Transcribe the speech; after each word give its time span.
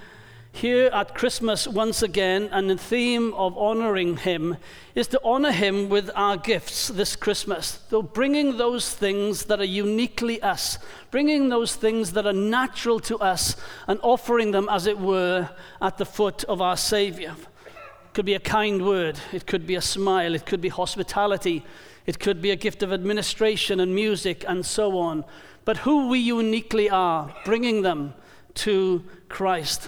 here 0.53 0.87
at 0.87 1.15
Christmas 1.15 1.67
once 1.67 2.03
again, 2.03 2.49
and 2.51 2.69
the 2.69 2.77
theme 2.77 3.33
of 3.35 3.57
honoring 3.57 4.17
Him 4.17 4.57
is 4.95 5.07
to 5.07 5.21
honor 5.23 5.51
Him 5.51 5.87
with 5.87 6.11
our 6.13 6.35
gifts 6.35 6.89
this 6.89 7.15
Christmas. 7.15 7.79
So, 7.89 8.01
bringing 8.01 8.57
those 8.57 8.93
things 8.93 9.45
that 9.45 9.61
are 9.61 9.65
uniquely 9.65 10.41
us, 10.41 10.77
bringing 11.09 11.49
those 11.49 11.75
things 11.75 12.11
that 12.13 12.27
are 12.27 12.33
natural 12.33 12.99
to 13.01 13.17
us, 13.19 13.55
and 13.87 13.99
offering 14.03 14.51
them, 14.51 14.67
as 14.69 14.87
it 14.87 14.99
were, 14.99 15.49
at 15.81 15.97
the 15.97 16.05
foot 16.05 16.43
of 16.45 16.61
our 16.61 16.77
Savior. 16.77 17.35
It 17.65 18.13
could 18.13 18.25
be 18.25 18.33
a 18.33 18.39
kind 18.39 18.85
word, 18.85 19.17
it 19.31 19.47
could 19.47 19.65
be 19.65 19.75
a 19.75 19.81
smile, 19.81 20.35
it 20.35 20.45
could 20.45 20.61
be 20.61 20.69
hospitality, 20.69 21.63
it 22.05 22.19
could 22.19 22.41
be 22.41 22.51
a 22.51 22.57
gift 22.57 22.83
of 22.83 22.91
administration 22.91 23.79
and 23.79 23.95
music, 23.95 24.43
and 24.47 24.65
so 24.65 24.97
on. 24.97 25.23
But 25.63 25.77
who 25.77 26.09
we 26.09 26.19
uniquely 26.19 26.89
are, 26.89 27.33
bringing 27.45 27.83
them 27.83 28.15
to 28.55 29.05
Christ. 29.29 29.87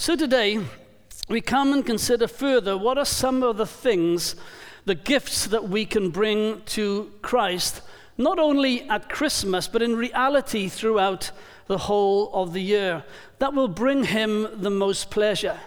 So 0.00 0.16
today, 0.16 0.58
we 1.28 1.42
come 1.42 1.74
and 1.74 1.84
consider 1.84 2.26
further 2.26 2.78
what 2.78 2.96
are 2.96 3.04
some 3.04 3.42
of 3.42 3.58
the 3.58 3.66
things, 3.66 4.34
the 4.86 4.94
gifts 4.94 5.48
that 5.48 5.68
we 5.68 5.84
can 5.84 6.08
bring 6.08 6.62
to 6.68 7.12
Christ, 7.20 7.82
not 8.16 8.38
only 8.38 8.88
at 8.88 9.10
Christmas, 9.10 9.68
but 9.68 9.82
in 9.82 9.94
reality 9.94 10.70
throughout 10.70 11.32
the 11.66 11.76
whole 11.76 12.32
of 12.32 12.54
the 12.54 12.62
year, 12.62 13.04
that 13.40 13.52
will 13.52 13.68
bring 13.68 14.04
Him 14.04 14.48
the 14.62 14.70
most 14.70 15.10
pleasure. 15.10 15.60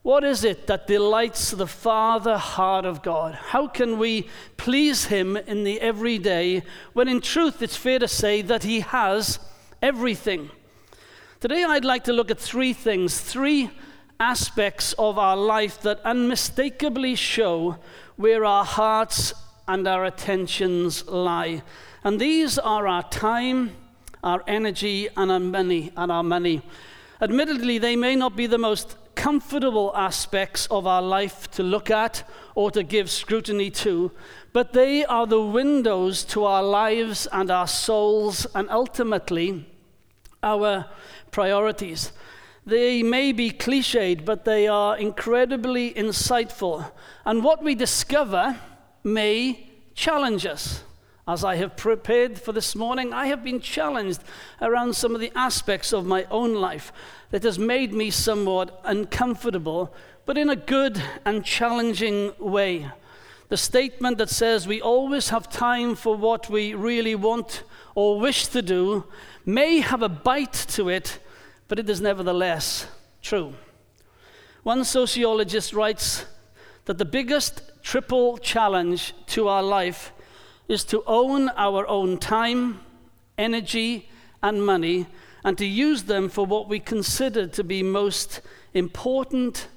What 0.00 0.24
is 0.24 0.42
it 0.42 0.66
that 0.68 0.86
delights 0.86 1.50
the 1.50 1.66
Father 1.66 2.38
heart 2.38 2.86
of 2.86 3.02
God? 3.02 3.34
How 3.34 3.68
can 3.68 3.98
we 3.98 4.30
please 4.56 5.04
Him 5.04 5.36
in 5.36 5.64
the 5.64 5.82
everyday 5.82 6.62
when 6.94 7.08
in 7.08 7.20
truth 7.20 7.60
it's 7.60 7.76
fair 7.76 7.98
to 7.98 8.08
say 8.08 8.40
that 8.40 8.62
He 8.62 8.80
has 8.80 9.38
everything? 9.82 10.48
Today, 11.48 11.62
I'd 11.62 11.84
like 11.84 12.02
to 12.02 12.12
look 12.12 12.32
at 12.32 12.40
three 12.40 12.72
things, 12.72 13.20
three 13.20 13.70
aspects 14.18 14.94
of 14.94 15.16
our 15.16 15.36
life 15.36 15.80
that 15.82 16.00
unmistakably 16.00 17.14
show 17.14 17.76
where 18.16 18.44
our 18.44 18.64
hearts 18.64 19.32
and 19.68 19.86
our 19.86 20.06
attentions 20.06 21.06
lie. 21.06 21.62
And 22.02 22.20
these 22.20 22.58
are 22.58 22.88
our 22.88 23.08
time, 23.10 23.76
our 24.24 24.42
energy, 24.48 25.06
and 25.16 25.30
our 25.30 25.38
money. 25.38 25.92
And 25.96 26.10
our 26.10 26.24
money. 26.24 26.62
Admittedly, 27.20 27.78
they 27.78 27.94
may 27.94 28.16
not 28.16 28.34
be 28.34 28.48
the 28.48 28.58
most 28.58 28.96
comfortable 29.14 29.92
aspects 29.94 30.66
of 30.66 30.84
our 30.84 31.00
life 31.00 31.48
to 31.52 31.62
look 31.62 31.92
at 31.92 32.28
or 32.56 32.72
to 32.72 32.82
give 32.82 33.08
scrutiny 33.08 33.70
to, 33.70 34.10
but 34.52 34.72
they 34.72 35.04
are 35.04 35.28
the 35.28 35.40
windows 35.40 36.24
to 36.24 36.42
our 36.42 36.64
lives 36.64 37.28
and 37.30 37.52
our 37.52 37.68
souls, 37.68 38.48
and 38.52 38.68
ultimately 38.68 39.64
our 40.42 40.86
priorities. 41.30 42.12
They 42.64 43.02
may 43.02 43.32
be 43.32 43.50
cliched, 43.50 44.24
but 44.24 44.44
they 44.44 44.66
are 44.66 44.98
incredibly 44.98 45.92
insightful. 45.92 46.90
And 47.24 47.44
what 47.44 47.62
we 47.62 47.74
discover 47.74 48.58
may 49.04 49.70
challenge 49.94 50.44
us. 50.44 50.82
As 51.28 51.42
I 51.42 51.56
have 51.56 51.76
prepared 51.76 52.38
for 52.38 52.52
this 52.52 52.76
morning, 52.76 53.12
I 53.12 53.26
have 53.26 53.42
been 53.42 53.60
challenged 53.60 54.20
around 54.60 54.94
some 54.94 55.14
of 55.14 55.20
the 55.20 55.32
aspects 55.34 55.92
of 55.92 56.06
my 56.06 56.24
own 56.30 56.54
life 56.54 56.92
that 57.30 57.42
has 57.42 57.58
made 57.58 57.92
me 57.92 58.10
somewhat 58.10 58.80
uncomfortable, 58.84 59.92
but 60.24 60.38
in 60.38 60.50
a 60.50 60.56
good 60.56 61.02
and 61.24 61.44
challenging 61.44 62.32
way. 62.38 62.90
The 63.48 63.56
statement 63.56 64.18
that 64.18 64.30
says 64.30 64.66
we 64.66 64.80
always 64.80 65.28
have 65.30 65.48
time 65.48 65.94
for 65.94 66.16
what 66.16 66.50
we 66.50 66.74
really 66.74 67.14
want 67.14 67.62
or 67.94 68.20
wish 68.20 68.48
to 68.48 68.62
do 68.62 69.04
may 69.46 69.78
have 69.78 70.02
a 70.02 70.08
bite 70.08 70.66
to 70.68 70.88
it, 70.88 71.20
but 71.68 71.78
it 71.78 71.88
is 71.88 72.00
nevertheless 72.00 72.86
true. 73.22 73.54
One 74.64 74.84
sociologist 74.84 75.72
writes 75.72 76.26
that 76.86 76.98
the 76.98 77.04
biggest 77.04 77.62
triple 77.82 78.36
challenge 78.38 79.14
to 79.28 79.46
our 79.46 79.62
life 79.62 80.12
is 80.68 80.82
to 80.84 81.04
own 81.06 81.48
our 81.50 81.86
own 81.86 82.18
time, 82.18 82.80
energy, 83.38 84.08
and 84.42 84.66
money, 84.66 85.06
and 85.44 85.56
to 85.58 85.64
use 85.64 86.02
them 86.02 86.28
for 86.28 86.44
what 86.44 86.68
we 86.68 86.80
consider 86.80 87.46
to 87.46 87.62
be 87.62 87.82
most 87.82 88.40
important 88.74 89.68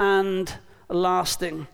and 0.00 0.58
lasting. 0.88 1.68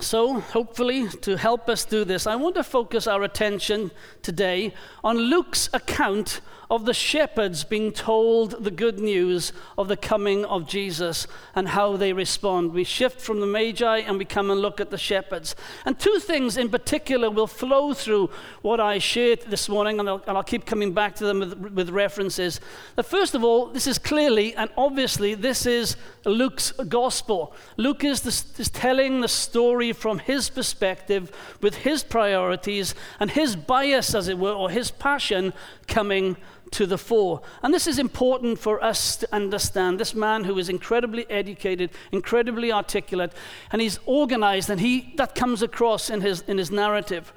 So, 0.00 0.40
hopefully, 0.40 1.08
to 1.08 1.36
help 1.36 1.68
us 1.68 1.84
do 1.84 2.06
this, 2.06 2.26
I 2.26 2.34
want 2.34 2.54
to 2.54 2.64
focus 2.64 3.06
our 3.06 3.22
attention 3.22 3.90
today 4.22 4.72
on 5.04 5.18
Luke's 5.18 5.68
account 5.74 6.40
of 6.70 6.84
the 6.84 6.94
shepherds 6.94 7.64
being 7.64 7.90
told 7.90 8.62
the 8.62 8.70
good 8.70 9.00
news 9.00 9.52
of 9.76 9.88
the 9.88 9.96
coming 9.96 10.44
of 10.44 10.68
Jesus 10.68 11.26
and 11.54 11.68
how 11.68 11.96
they 11.96 12.12
respond. 12.12 12.72
We 12.72 12.84
shift 12.84 13.20
from 13.20 13.40
the 13.40 13.46
Magi 13.46 13.98
and 13.98 14.18
we 14.18 14.24
come 14.24 14.52
and 14.52 14.60
look 14.60 14.80
at 14.80 14.90
the 14.90 14.96
shepherds. 14.96 15.56
And 15.84 15.98
two 15.98 16.20
things 16.20 16.56
in 16.56 16.68
particular 16.68 17.28
will 17.28 17.48
flow 17.48 17.92
through 17.92 18.30
what 18.62 18.78
I 18.78 18.98
shared 18.98 19.42
this 19.42 19.68
morning, 19.68 19.98
and 19.98 20.08
I'll, 20.08 20.22
and 20.28 20.36
I'll 20.36 20.44
keep 20.44 20.64
coming 20.64 20.92
back 20.92 21.16
to 21.16 21.24
them 21.24 21.40
with, 21.40 21.54
with 21.54 21.90
references. 21.90 22.60
That 22.94 23.02
first 23.02 23.34
of 23.34 23.42
all, 23.42 23.66
this 23.66 23.88
is 23.88 23.98
clearly 23.98 24.54
and 24.54 24.70
obviously 24.76 25.34
this 25.34 25.66
is 25.66 25.96
Luke's 26.24 26.70
gospel. 26.72 27.52
Luke 27.78 28.04
is, 28.04 28.20
the, 28.20 28.60
is 28.60 28.70
telling 28.70 29.22
the 29.22 29.28
story 29.28 29.92
from 29.92 30.20
his 30.20 30.48
perspective 30.48 31.32
with 31.60 31.74
his 31.74 32.04
priorities 32.04 32.94
and 33.18 33.32
his 33.32 33.56
bias, 33.56 34.14
as 34.14 34.28
it 34.28 34.38
were, 34.38 34.52
or 34.52 34.70
his 34.70 34.92
passion 34.92 35.52
coming 35.88 36.36
to 36.72 36.86
the 36.86 36.98
fore. 36.98 37.42
And 37.62 37.74
this 37.74 37.86
is 37.86 37.98
important 37.98 38.58
for 38.58 38.82
us 38.82 39.16
to 39.16 39.28
understand. 39.34 39.98
This 39.98 40.14
man 40.14 40.44
who 40.44 40.58
is 40.58 40.68
incredibly 40.68 41.28
educated, 41.30 41.90
incredibly 42.12 42.72
articulate, 42.72 43.32
and 43.72 43.82
he's 43.82 43.98
organized, 44.06 44.70
and 44.70 44.80
he, 44.80 45.12
that 45.16 45.34
comes 45.34 45.62
across 45.62 46.10
in 46.10 46.20
his, 46.20 46.42
in 46.42 46.58
his 46.58 46.70
narrative. 46.70 47.32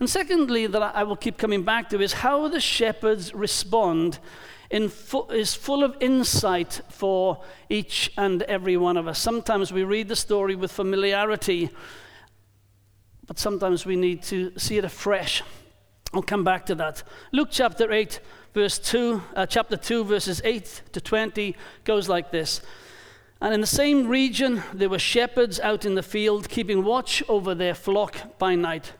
And 0.00 0.08
secondly, 0.08 0.66
that 0.66 0.82
I 0.82 1.02
will 1.02 1.16
keep 1.16 1.38
coming 1.38 1.62
back 1.64 1.88
to 1.90 2.00
is 2.00 2.12
how 2.12 2.48
the 2.48 2.60
shepherds 2.60 3.34
respond 3.34 4.18
fu- 4.88 5.26
is 5.30 5.54
full 5.54 5.82
of 5.82 5.96
insight 6.00 6.80
for 6.88 7.42
each 7.68 8.12
and 8.16 8.42
every 8.42 8.76
one 8.76 8.96
of 8.96 9.08
us. 9.08 9.18
Sometimes 9.18 9.72
we 9.72 9.82
read 9.82 10.08
the 10.08 10.16
story 10.16 10.54
with 10.54 10.70
familiarity, 10.70 11.70
but 13.26 13.38
sometimes 13.38 13.86
we 13.86 13.96
need 13.96 14.22
to 14.24 14.52
see 14.58 14.78
it 14.78 14.84
afresh. 14.84 15.42
I'll 16.12 16.22
come 16.22 16.44
back 16.44 16.66
to 16.66 16.74
that. 16.76 17.02
Luke 17.32 17.48
chapter 17.50 17.92
8, 17.92 18.20
verse 18.54 18.78
2, 18.78 19.22
uh, 19.34 19.46
chapter 19.46 19.76
2, 19.76 20.04
verses 20.04 20.40
8 20.44 20.82
to 20.92 21.00
20 21.00 21.56
goes 21.84 22.08
like 22.08 22.30
this. 22.30 22.60
And 23.40 23.54
in 23.54 23.60
the 23.60 23.66
same 23.66 24.08
region, 24.08 24.62
there 24.72 24.88
were 24.88 24.98
shepherds 24.98 25.60
out 25.60 25.84
in 25.84 25.94
the 25.94 26.02
field, 26.02 26.48
keeping 26.48 26.82
watch 26.82 27.22
over 27.28 27.54
their 27.54 27.74
flock 27.74 28.38
by 28.38 28.54
night. 28.54 28.92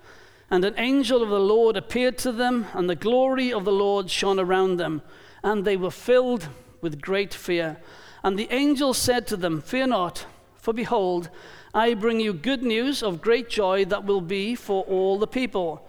And 0.50 0.64
an 0.64 0.74
angel 0.78 1.22
of 1.22 1.28
the 1.28 1.40
Lord 1.40 1.76
appeared 1.76 2.18
to 2.18 2.32
them, 2.32 2.66
and 2.72 2.88
the 2.88 2.94
glory 2.94 3.52
of 3.52 3.64
the 3.64 3.72
Lord 3.72 4.10
shone 4.10 4.38
around 4.38 4.76
them, 4.76 5.02
and 5.42 5.64
they 5.64 5.76
were 5.76 5.90
filled 5.90 6.48
with 6.80 7.00
great 7.00 7.34
fear. 7.34 7.78
And 8.22 8.38
the 8.38 8.48
angel 8.52 8.94
said 8.94 9.26
to 9.28 9.36
them, 9.36 9.60
Fear 9.60 9.88
not, 9.88 10.26
for 10.56 10.72
behold, 10.72 11.30
I 11.74 11.94
bring 11.94 12.20
you 12.20 12.32
good 12.32 12.62
news 12.62 13.02
of 13.02 13.20
great 13.20 13.48
joy 13.48 13.84
that 13.86 14.04
will 14.04 14.20
be 14.20 14.54
for 14.54 14.84
all 14.84 15.18
the 15.18 15.26
people. 15.26 15.88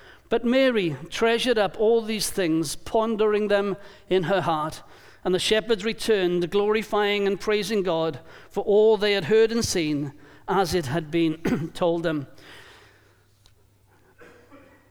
But 0.31 0.45
Mary 0.45 0.95
treasured 1.09 1.57
up 1.57 1.77
all 1.77 2.01
these 2.01 2.29
things, 2.29 2.77
pondering 2.77 3.49
them 3.49 3.75
in 4.09 4.23
her 4.23 4.39
heart. 4.39 4.81
And 5.25 5.35
the 5.35 5.39
shepherds 5.39 5.83
returned, 5.83 6.49
glorifying 6.49 7.27
and 7.27 7.37
praising 7.37 7.83
God 7.83 8.21
for 8.49 8.63
all 8.63 8.95
they 8.95 9.11
had 9.11 9.25
heard 9.25 9.51
and 9.51 9.63
seen, 9.63 10.13
as 10.47 10.73
it 10.73 10.85
had 10.85 11.11
been 11.11 11.71
told 11.73 12.03
them. 12.03 12.27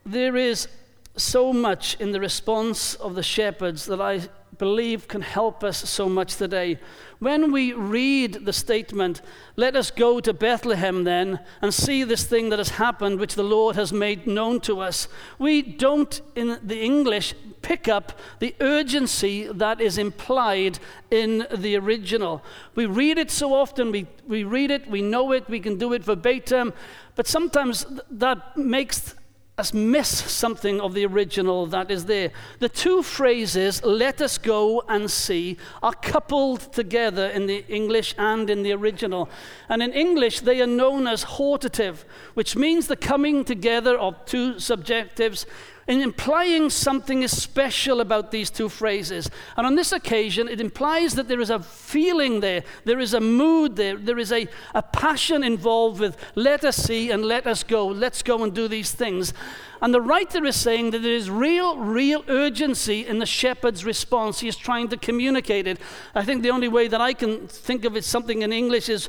There 0.04 0.36
is 0.36 0.68
so 1.16 1.54
much 1.54 1.98
in 1.98 2.12
the 2.12 2.20
response 2.20 2.94
of 2.96 3.14
the 3.14 3.22
shepherds 3.22 3.86
that 3.86 3.98
I 4.00 4.28
believe 4.60 5.08
can 5.08 5.22
help 5.22 5.64
us 5.64 5.88
so 5.88 6.06
much 6.06 6.36
today. 6.36 6.78
When 7.18 7.50
we 7.50 7.72
read 7.72 8.44
the 8.44 8.52
statement, 8.52 9.22
let 9.56 9.74
us 9.74 9.90
go 9.90 10.20
to 10.20 10.34
Bethlehem 10.34 11.04
then 11.04 11.40
and 11.62 11.72
see 11.72 12.04
this 12.04 12.24
thing 12.24 12.50
that 12.50 12.58
has 12.58 12.68
happened, 12.68 13.18
which 13.18 13.36
the 13.36 13.42
Lord 13.42 13.74
has 13.76 13.90
made 13.90 14.26
known 14.26 14.60
to 14.60 14.80
us, 14.80 15.08
we 15.38 15.62
don't, 15.62 16.20
in 16.36 16.58
the 16.62 16.78
English, 16.78 17.34
pick 17.62 17.88
up 17.88 18.18
the 18.38 18.54
urgency 18.60 19.48
that 19.48 19.80
is 19.80 19.96
implied 19.96 20.78
in 21.10 21.46
the 21.50 21.76
original. 21.76 22.44
We 22.74 22.84
read 22.84 23.16
it 23.16 23.30
so 23.30 23.54
often, 23.54 23.90
we, 23.90 24.06
we 24.26 24.44
read 24.44 24.70
it, 24.70 24.90
we 24.90 25.00
know 25.00 25.32
it, 25.32 25.48
we 25.48 25.60
can 25.60 25.78
do 25.78 25.94
it 25.94 26.04
verbatim, 26.04 26.74
but 27.16 27.26
sometimes 27.26 27.86
that 28.10 28.56
makes 28.58 29.14
us 29.60 29.72
miss 29.72 30.08
something 30.08 30.80
of 30.80 30.94
the 30.94 31.06
original 31.06 31.66
that 31.66 31.90
is 31.90 32.06
there. 32.06 32.32
The 32.58 32.68
two 32.68 33.02
phrases, 33.02 33.84
let 33.84 34.20
us 34.20 34.38
go 34.38 34.82
and 34.88 35.08
see, 35.08 35.58
are 35.82 35.92
coupled 35.92 36.72
together 36.72 37.26
in 37.28 37.46
the 37.46 37.64
English 37.68 38.14
and 38.18 38.50
in 38.50 38.64
the 38.64 38.72
original. 38.72 39.28
And 39.68 39.82
in 39.82 39.92
English, 39.92 40.40
they 40.40 40.60
are 40.60 40.66
known 40.66 41.06
as 41.06 41.24
hortative, 41.24 42.04
which 42.34 42.56
means 42.56 42.88
the 42.88 42.96
coming 42.96 43.44
together 43.44 43.96
of 43.96 44.24
two 44.24 44.58
subjectives 44.58 45.46
in 45.90 46.02
implying 46.02 46.70
something 46.70 47.24
is 47.24 47.36
special 47.36 48.00
about 48.00 48.30
these 48.30 48.48
two 48.48 48.68
phrases. 48.68 49.28
And 49.56 49.66
on 49.66 49.74
this 49.74 49.90
occasion, 49.90 50.46
it 50.46 50.60
implies 50.60 51.16
that 51.16 51.26
there 51.26 51.40
is 51.40 51.50
a 51.50 51.58
feeling 51.58 52.38
there, 52.38 52.62
there 52.84 53.00
is 53.00 53.12
a 53.12 53.20
mood 53.20 53.74
there, 53.74 53.96
there 53.96 54.20
is 54.20 54.30
a, 54.30 54.46
a 54.72 54.82
passion 54.82 55.42
involved 55.42 55.98
with 55.98 56.16
let 56.36 56.64
us 56.64 56.76
see 56.76 57.10
and 57.10 57.24
let 57.24 57.48
us 57.48 57.64
go, 57.64 57.88
let's 57.88 58.22
go 58.22 58.44
and 58.44 58.54
do 58.54 58.68
these 58.68 58.92
things. 58.92 59.34
And 59.82 59.92
the 59.92 60.00
writer 60.00 60.44
is 60.44 60.54
saying 60.54 60.92
that 60.92 61.02
there 61.02 61.12
is 61.12 61.28
real, 61.28 61.76
real 61.76 62.22
urgency 62.28 63.04
in 63.04 63.18
the 63.18 63.26
shepherd's 63.26 63.84
response. 63.84 64.38
He 64.38 64.46
is 64.46 64.56
trying 64.56 64.90
to 64.90 64.96
communicate 64.96 65.66
it. 65.66 65.80
I 66.14 66.24
think 66.24 66.44
the 66.44 66.50
only 66.50 66.68
way 66.68 66.86
that 66.86 67.00
I 67.00 67.14
can 67.14 67.48
think 67.48 67.84
of 67.84 67.96
it 67.96 68.04
something 68.04 68.42
in 68.42 68.52
English 68.52 68.88
is 68.88 69.08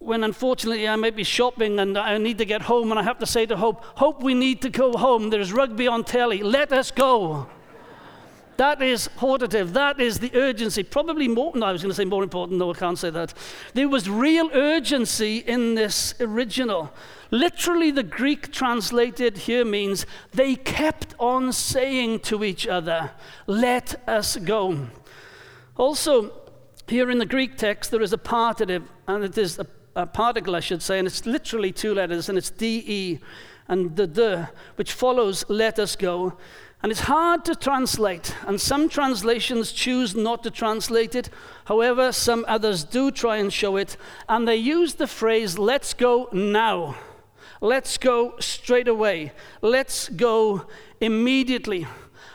when 0.00 0.24
unfortunately 0.24 0.88
I 0.88 0.96
might 0.96 1.14
be 1.14 1.24
shopping 1.24 1.78
and 1.78 1.96
I 1.96 2.16
need 2.16 2.38
to 2.38 2.46
get 2.46 2.62
home 2.62 2.90
and 2.90 2.98
I 2.98 3.02
have 3.02 3.18
to 3.18 3.26
say 3.26 3.44
to 3.44 3.56
Hope, 3.56 3.84
Hope, 3.96 4.22
we 4.22 4.32
need 4.32 4.62
to 4.62 4.70
go 4.70 4.94
home. 4.94 5.28
There's 5.28 5.52
rugby 5.52 5.86
on 5.86 6.04
telly. 6.04 6.42
Let 6.42 6.72
us 6.72 6.90
go. 6.90 7.46
That 8.56 8.80
is 8.80 9.08
hortative. 9.18 9.74
That 9.74 10.00
is 10.00 10.18
the 10.18 10.30
urgency. 10.34 10.82
Probably 10.82 11.28
more, 11.28 11.52
no, 11.54 11.66
I 11.66 11.72
was 11.72 11.82
going 11.82 11.90
to 11.90 11.94
say 11.94 12.06
more 12.06 12.22
important. 12.22 12.58
No, 12.58 12.70
I 12.70 12.74
can't 12.74 12.98
say 12.98 13.10
that. 13.10 13.34
There 13.74 13.88
was 13.90 14.08
real 14.08 14.50
urgency 14.54 15.38
in 15.38 15.74
this 15.74 16.14
original. 16.18 16.92
Literally, 17.30 17.90
the 17.90 18.02
Greek 18.02 18.52
translated 18.52 19.36
here 19.36 19.66
means 19.66 20.06
they 20.32 20.56
kept 20.56 21.14
on 21.18 21.52
saying 21.52 22.20
to 22.20 22.42
each 22.42 22.66
other, 22.66 23.10
Let 23.46 24.00
us 24.08 24.36
go. 24.36 24.88
Also, 25.76 26.32
here 26.86 27.10
in 27.10 27.18
the 27.18 27.26
Greek 27.26 27.56
text, 27.56 27.90
there 27.90 28.02
is 28.02 28.12
a 28.14 28.18
partitive, 28.18 28.82
and 29.06 29.24
it 29.24 29.38
is 29.38 29.58
a 29.58 29.66
a 29.96 30.06
particle, 30.06 30.56
I 30.56 30.60
should 30.60 30.82
say, 30.82 30.98
and 30.98 31.06
it's 31.06 31.26
literally 31.26 31.72
two 31.72 31.94
letters, 31.94 32.28
and 32.28 32.38
it's 32.38 32.50
DE 32.50 33.20
and 33.68 33.96
the 33.96 34.06
the, 34.06 34.48
which 34.76 34.92
follows 34.92 35.44
let 35.48 35.78
us 35.78 35.96
go. 35.96 36.36
And 36.82 36.90
it's 36.90 37.02
hard 37.02 37.44
to 37.44 37.54
translate, 37.54 38.34
and 38.46 38.58
some 38.58 38.88
translations 38.88 39.70
choose 39.70 40.16
not 40.16 40.42
to 40.44 40.50
translate 40.50 41.14
it. 41.14 41.28
However, 41.66 42.10
some 42.10 42.44
others 42.48 42.84
do 42.84 43.10
try 43.10 43.36
and 43.36 43.52
show 43.52 43.76
it, 43.76 43.98
and 44.28 44.48
they 44.48 44.56
use 44.56 44.94
the 44.94 45.06
phrase 45.06 45.58
let's 45.58 45.92
go 45.92 46.28
now. 46.32 46.96
Let's 47.60 47.98
go 47.98 48.34
straight 48.40 48.88
away. 48.88 49.32
Let's 49.60 50.08
go 50.08 50.66
immediately. 51.00 51.86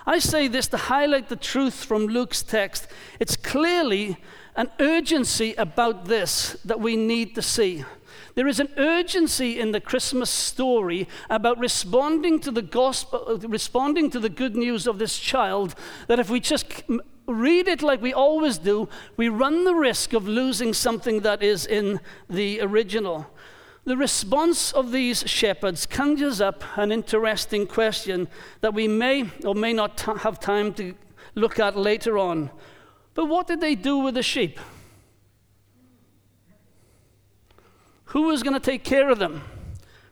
I 0.05 0.19
say 0.19 0.47
this 0.47 0.67
to 0.67 0.77
highlight 0.77 1.29
the 1.29 1.35
truth 1.35 1.83
from 1.83 2.05
Luke's 2.05 2.43
text. 2.43 2.87
It's 3.19 3.35
clearly 3.35 4.17
an 4.55 4.69
urgency 4.79 5.53
about 5.57 6.05
this 6.05 6.57
that 6.65 6.79
we 6.79 6.95
need 6.95 7.35
to 7.35 7.41
see. 7.41 7.83
There 8.35 8.47
is 8.47 8.59
an 8.59 8.69
urgency 8.77 9.59
in 9.59 9.71
the 9.71 9.79
Christmas 9.79 10.29
story 10.29 11.07
about 11.29 11.57
responding 11.57 12.39
to 12.41 12.51
the 12.51 12.61
gospel, 12.61 13.39
responding 13.43 14.09
to 14.11 14.19
the 14.19 14.29
good 14.29 14.55
news 14.55 14.87
of 14.87 14.99
this 14.99 15.17
child, 15.17 15.75
that 16.07 16.19
if 16.19 16.29
we 16.29 16.39
just 16.39 16.83
read 17.27 17.67
it 17.67 17.81
like 17.81 18.01
we 18.01 18.13
always 18.13 18.57
do, 18.57 18.89
we 19.17 19.29
run 19.29 19.63
the 19.63 19.75
risk 19.75 20.13
of 20.13 20.27
losing 20.27 20.73
something 20.73 21.21
that 21.21 21.41
is 21.41 21.65
in 21.65 21.99
the 22.29 22.59
original. 22.61 23.27
The 23.85 23.97
response 23.97 24.71
of 24.71 24.91
these 24.91 25.23
shepherds 25.27 25.85
conjures 25.85 26.41
up 26.41 26.63
an 26.75 26.91
interesting 26.91 27.67
question 27.67 28.27
that 28.61 28.73
we 28.73 28.87
may 28.87 29.29
or 29.45 29.55
may 29.55 29.73
not 29.73 29.97
t- 29.97 30.11
have 30.19 30.39
time 30.39 30.73
to 30.73 30.95
look 31.35 31.59
at 31.59 31.77
later 31.77 32.17
on. 32.17 32.49
But 33.15 33.25
what 33.25 33.47
did 33.47 33.61
they 33.61 33.73
do 33.73 33.97
with 33.97 34.13
the 34.13 34.21
sheep? 34.21 34.59
Who 38.09 38.23
was 38.23 38.43
going 38.43 38.53
to 38.53 38.59
take 38.59 38.83
care 38.83 39.09
of 39.09 39.17
them? 39.17 39.41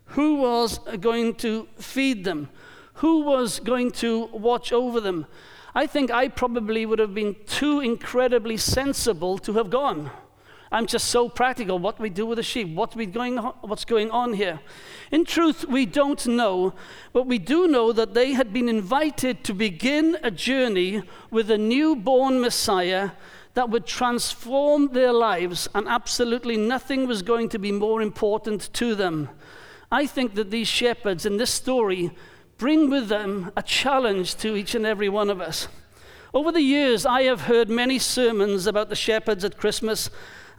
Who 0.05 0.35
was 0.35 0.79
going 0.99 1.35
to 1.35 1.67
feed 1.77 2.23
them? 2.23 2.49
Who 2.95 3.21
was 3.21 3.59
going 3.59 3.91
to 3.91 4.25
watch 4.27 4.73
over 4.73 4.99
them? 4.99 5.27
I 5.75 5.85
think 5.85 6.11
I 6.11 6.27
probably 6.27 6.85
would 6.85 6.99
have 6.99 7.13
been 7.13 7.35
too 7.45 7.79
incredibly 7.79 8.57
sensible 8.57 9.37
to 9.39 9.53
have 9.53 9.69
gone. 9.69 10.11
I'm 10.73 10.87
just 10.87 11.09
so 11.09 11.29
practical. 11.29 11.77
What 11.77 11.99
we 11.99 12.09
do 12.09 12.25
with 12.25 12.37
the 12.37 12.43
sheep? 12.43 12.69
What 12.69 12.95
we 12.95 13.05
going 13.05 13.37
on, 13.37 13.53
what's 13.61 13.85
going 13.85 14.09
on 14.09 14.33
here? 14.33 14.59
In 15.11 15.23
truth, 15.23 15.65
we 15.65 15.85
don't 15.85 16.25
know, 16.25 16.73
but 17.13 17.27
we 17.27 17.37
do 17.37 17.67
know 17.67 17.91
that 17.93 18.15
they 18.15 18.33
had 18.33 18.51
been 18.51 18.67
invited 18.67 19.43
to 19.43 19.53
begin 19.53 20.17
a 20.23 20.31
journey 20.31 21.03
with 21.29 21.51
a 21.51 21.59
newborn 21.59 22.41
Messiah 22.41 23.11
that 23.53 23.69
would 23.69 23.85
transform 23.85 24.93
their 24.93 25.13
lives, 25.13 25.69
and 25.75 25.87
absolutely 25.87 26.57
nothing 26.57 27.07
was 27.07 27.21
going 27.21 27.49
to 27.49 27.59
be 27.59 27.71
more 27.71 28.01
important 28.01 28.73
to 28.73 28.95
them. 28.95 29.29
I 29.91 30.07
think 30.07 30.33
that 30.33 30.49
these 30.49 30.67
shepherds 30.67 31.23
in 31.23 31.37
this 31.37 31.51
story 31.51 32.09
bring 32.57 32.89
with 32.89 33.09
them 33.09 33.51
a 33.55 33.61
challenge 33.61 34.37
to 34.37 34.55
each 34.55 34.73
and 34.73 34.87
every 34.87 35.07
one 35.07 35.29
of 35.29 35.39
us. 35.39 35.67
Over 36.33 36.51
the 36.51 36.61
years, 36.61 37.05
I 37.05 37.23
have 37.23 37.41
heard 37.41 37.69
many 37.69 37.99
sermons 37.99 38.65
about 38.65 38.89
the 38.89 38.95
shepherds 38.95 39.43
at 39.43 39.59
Christmas, 39.59 40.09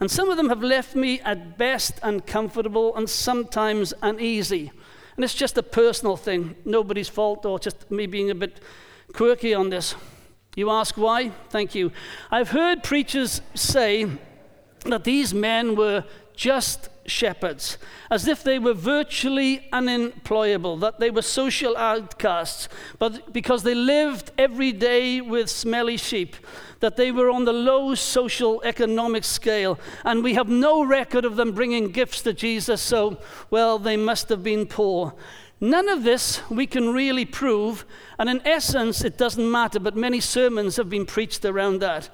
and 0.00 0.10
some 0.10 0.30
of 0.30 0.36
them 0.36 0.48
have 0.48 0.62
left 0.62 0.94
me 0.94 1.20
at 1.20 1.56
best 1.56 2.00
uncomfortable 2.02 2.94
and 2.96 3.08
sometimes 3.08 3.94
uneasy. 4.02 4.72
And 5.16 5.24
it's 5.24 5.34
just 5.34 5.56
a 5.56 5.62
personal 5.62 6.16
thing, 6.16 6.56
nobody's 6.64 7.08
fault, 7.08 7.46
or 7.46 7.58
just 7.58 7.90
me 7.90 8.06
being 8.06 8.30
a 8.30 8.34
bit 8.34 8.60
quirky 9.12 9.54
on 9.54 9.70
this. 9.70 9.94
You 10.56 10.70
ask 10.70 10.96
why? 10.96 11.30
Thank 11.48 11.74
you. 11.74 11.92
I've 12.30 12.50
heard 12.50 12.82
preachers 12.82 13.40
say 13.54 14.06
that 14.86 15.04
these 15.04 15.32
men 15.32 15.76
were 15.76 16.04
just 16.34 16.88
shepherds, 17.06 17.78
as 18.10 18.26
if 18.26 18.42
they 18.42 18.58
were 18.58 18.74
virtually 18.74 19.66
unemployable, 19.72 20.76
that 20.78 21.00
they 21.00 21.10
were 21.10 21.22
social 21.22 21.76
outcasts, 21.76 22.68
but 22.98 23.32
because 23.32 23.62
they 23.62 23.74
lived 23.74 24.30
every 24.38 24.72
day 24.72 25.20
with 25.20 25.50
smelly 25.50 25.96
sheep, 25.96 26.36
that 26.80 26.96
they 26.96 27.10
were 27.10 27.30
on 27.30 27.44
the 27.44 27.52
low 27.52 27.94
social 27.94 28.62
economic 28.64 29.24
scale, 29.24 29.78
and 30.04 30.22
we 30.22 30.34
have 30.34 30.48
no 30.48 30.84
record 30.84 31.24
of 31.24 31.36
them 31.36 31.52
bringing 31.52 31.90
gifts 31.90 32.22
to 32.22 32.32
Jesus, 32.32 32.80
so, 32.80 33.18
well, 33.50 33.78
they 33.78 33.96
must 33.96 34.28
have 34.28 34.42
been 34.42 34.66
poor. 34.66 35.14
None 35.60 35.88
of 35.88 36.02
this 36.02 36.42
we 36.50 36.66
can 36.66 36.92
really 36.92 37.24
prove, 37.24 37.86
and 38.18 38.28
in 38.28 38.46
essence, 38.46 39.04
it 39.04 39.16
doesn't 39.16 39.50
matter, 39.50 39.80
but 39.80 39.96
many 39.96 40.20
sermons 40.20 40.76
have 40.76 40.90
been 40.90 41.06
preached 41.06 41.44
around 41.44 41.80
that. 41.80 42.10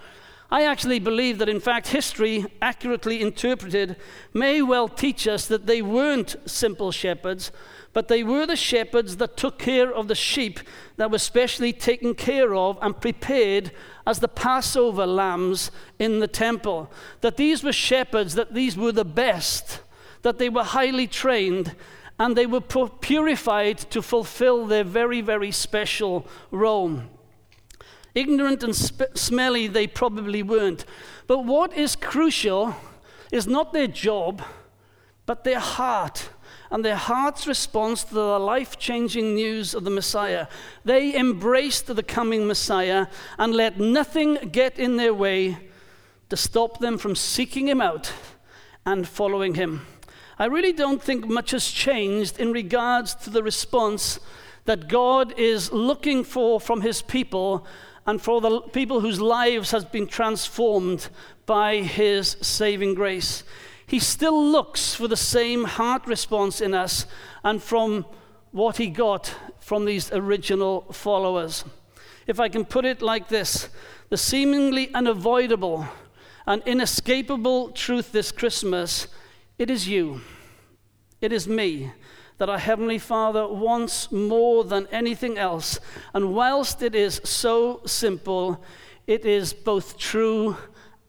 I 0.53 0.65
actually 0.65 0.99
believe 0.99 1.39
that, 1.39 1.49
in 1.49 1.61
fact, 1.61 1.89
history, 1.89 2.45
accurately 2.61 3.21
interpreted, 3.21 3.97
may 4.35 4.61
well 4.63 4.89
teach 4.89 5.29
us 5.29 5.47
that 5.47 5.67
they 5.67 5.81
weren't 5.81 6.35
simple 6.45 6.91
shepherds, 6.91 7.53
but 7.93 8.09
they 8.09 8.25
were 8.25 8.47
the 8.47 8.57
shepherds 8.57 9.19
that 9.19 9.37
took 9.37 9.61
care 9.61 9.93
of 9.93 10.09
the 10.09 10.15
sheep 10.17 10.59
that 10.97 11.11
were 11.11 11.19
specially 11.19 11.73
taken 11.73 12.15
care 12.15 12.53
of 12.53 12.79
and 12.83 13.01
prepared 13.01 13.71
as 14.07 14.19
the 14.19 14.29
Passover 14.29 15.07
lambs 15.07 15.71
in 16.01 16.19
the 16.19 16.29
temple. 16.29 16.91
That 17.21 17.37
these 17.37 17.63
were 17.63 17.73
shepherds, 17.73 18.35
that 18.35 18.53
these 18.53 18.77
were 18.77 18.93
the 18.93 19.05
best, 19.05 19.81
that 20.23 20.39
they 20.39 20.49
were 20.49 20.65
highly 20.65 21.07
trained, 21.07 21.77
and 22.19 22.37
they 22.37 22.47
were 22.47 22.61
purified 22.61 23.79
to 23.79 24.03
fulfill 24.03 24.67
their 24.67 24.85
very, 24.85 25.21
very 25.21 25.53
special 25.53 26.27
role. 26.51 27.03
Ignorant 28.15 28.63
and 28.63 28.75
sp- 28.75 29.15
smelly 29.15 29.67
they 29.67 29.87
probably 29.87 30.43
weren't. 30.43 30.85
But 31.27 31.45
what 31.45 31.73
is 31.77 31.97
crucial 31.97 32.75
is 33.31 33.47
not 33.47 33.73
their 33.73 33.87
job, 33.87 34.43
but 35.27 35.45
their 35.45 35.61
heart 35.61 36.31
and 36.71 36.85
their 36.85 36.97
heart's 36.97 37.47
response 37.47 38.05
to 38.05 38.15
the 38.15 38.39
life 38.39 38.79
changing 38.79 39.35
news 39.35 39.75
of 39.75 39.85
the 39.85 39.91
Messiah. 39.91 40.47
They 40.85 41.17
embraced 41.17 41.87
the 41.87 42.03
coming 42.03 42.47
Messiah 42.47 43.09
and 43.39 43.55
let 43.55 43.81
nothing 43.81 44.35
get 44.53 44.79
in 44.79 44.97
their 44.97 45.15
way 45.15 45.59
to 46.29 46.37
stop 46.37 46.79
them 46.79 46.97
from 46.97 47.17
seeking 47.17 47.69
him 47.69 47.81
out 47.81 48.13
and 48.87 49.07
following 49.07 49.55
him. 49.55 49.87
I 50.39 50.47
really 50.47 50.73
don't 50.73 51.03
think 51.03 51.27
much 51.27 51.51
has 51.51 51.69
changed 51.71 52.39
in 52.39 52.53
regards 52.53 53.15
to 53.17 53.31
the 53.31 53.43
response 53.43 54.21
that 54.65 54.89
God 54.89 55.37
is 55.37 55.73
looking 55.73 56.23
for 56.23 56.61
from 56.61 56.81
his 56.83 57.03
people 57.03 57.67
and 58.11 58.21
for 58.21 58.41
the 58.41 58.61
people 58.61 59.03
whose 59.03 59.21
lives 59.21 59.71
has 59.71 59.85
been 59.85 60.09
transformed 60.09 61.09
by 61.47 61.77
his 61.77 62.37
saving 62.41 62.93
grace. 62.93 63.45
He 63.87 64.01
still 64.01 64.45
looks 64.45 64.97
for 64.97 65.07
the 65.07 65.17
same 65.17 65.63
heart 65.63 66.09
response 66.09 66.61
in 66.61 66.75
us 66.75 67.07
and 67.45 67.63
from 67.63 68.05
what 68.51 68.79
he 68.79 68.89
got 68.89 69.33
from 69.61 69.85
these 69.85 70.11
original 70.11 70.81
followers. 70.91 71.65
If 72.27 72.41
I 72.41 72.49
can 72.49 72.65
put 72.65 72.85
it 72.85 73.01
like 73.01 73.29
this 73.29 73.69
the 74.09 74.17
seemingly 74.17 74.93
unavoidable 74.93 75.87
and 76.49 76.65
inescapable 76.67 77.71
truth 77.71 78.11
this 78.11 78.33
Christmas 78.33 79.07
it 79.57 79.71
is 79.71 79.87
you, 79.87 80.21
it 81.21 81.33
is 81.33 81.47
me 81.47 81.93
that 82.41 82.49
our 82.49 82.59
Heavenly 82.59 82.97
Father 82.97 83.47
wants 83.47 84.11
more 84.11 84.65
than 84.65 84.87
anything 84.91 85.37
else. 85.37 85.79
And 86.15 86.33
whilst 86.33 86.81
it 86.81 86.95
is 86.95 87.21
so 87.23 87.83
simple, 87.85 88.65
it 89.07 89.27
is 89.27 89.53
both 89.53 89.99
true 89.99 90.57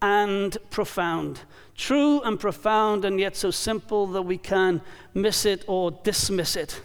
and 0.01 0.57
profound. 0.69 1.39
True 1.73 2.19
and 2.23 2.37
profound, 2.37 3.05
and 3.05 3.17
yet 3.17 3.37
so 3.37 3.49
simple 3.49 4.07
that 4.07 4.23
we 4.23 4.37
can 4.37 4.81
miss 5.13 5.45
it 5.45 5.63
or 5.67 5.91
dismiss 6.03 6.57
it. 6.57 6.81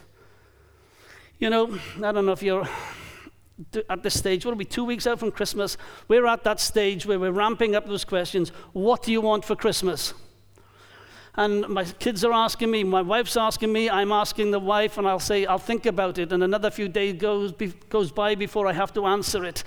You 1.41 1.50
know, 1.50 1.81
I 1.97 2.12
don't 2.12 2.25
know 2.25 2.31
if 2.31 2.45
you're 2.45 2.69
at 3.91 4.05
this 4.05 4.17
stage, 4.17 4.47
what 4.47 4.53
are 4.53 4.57
we, 4.57 4.65
two 4.65 4.85
weeks 4.85 5.09
out 5.09 5.19
from 5.19 5.33
Christmas? 5.33 5.76
We're 6.07 6.26
at 6.26 6.45
that 6.45 6.61
stage 6.61 7.05
where 7.05 7.19
we're 7.19 7.33
ramping 7.33 7.75
up 7.75 7.88
those 7.88 8.05
questions. 8.05 8.50
What 8.73 9.03
do 9.03 9.11
you 9.11 9.21
want 9.21 9.45
for 9.45 9.57
Christmas? 9.57 10.15
And 11.37 11.69
my 11.69 11.85
kids 11.85 12.25
are 12.25 12.33
asking 12.33 12.71
me, 12.71 12.83
my 12.83 13.02
wife's 13.02 13.37
asking 13.37 13.73
me, 13.73 13.90
I'm 13.90 14.11
asking 14.11 14.50
the 14.50 14.59
wife, 14.59 14.97
and 14.97 15.07
I'll 15.07 15.21
say, 15.21 15.45
I'll 15.45 15.59
think 15.59 15.85
about 15.87 16.19
it, 16.19 16.33
and 16.33 16.43
another 16.43 16.71
few 16.71 16.88
days 16.88 17.14
goes, 17.14 17.52
be, 17.52 17.75
goes 17.88 18.11
by 18.11 18.35
before 18.35 18.66
I 18.66 18.73
have 18.73 18.93
to 18.95 19.07
answer 19.07 19.45
it. 19.45 19.62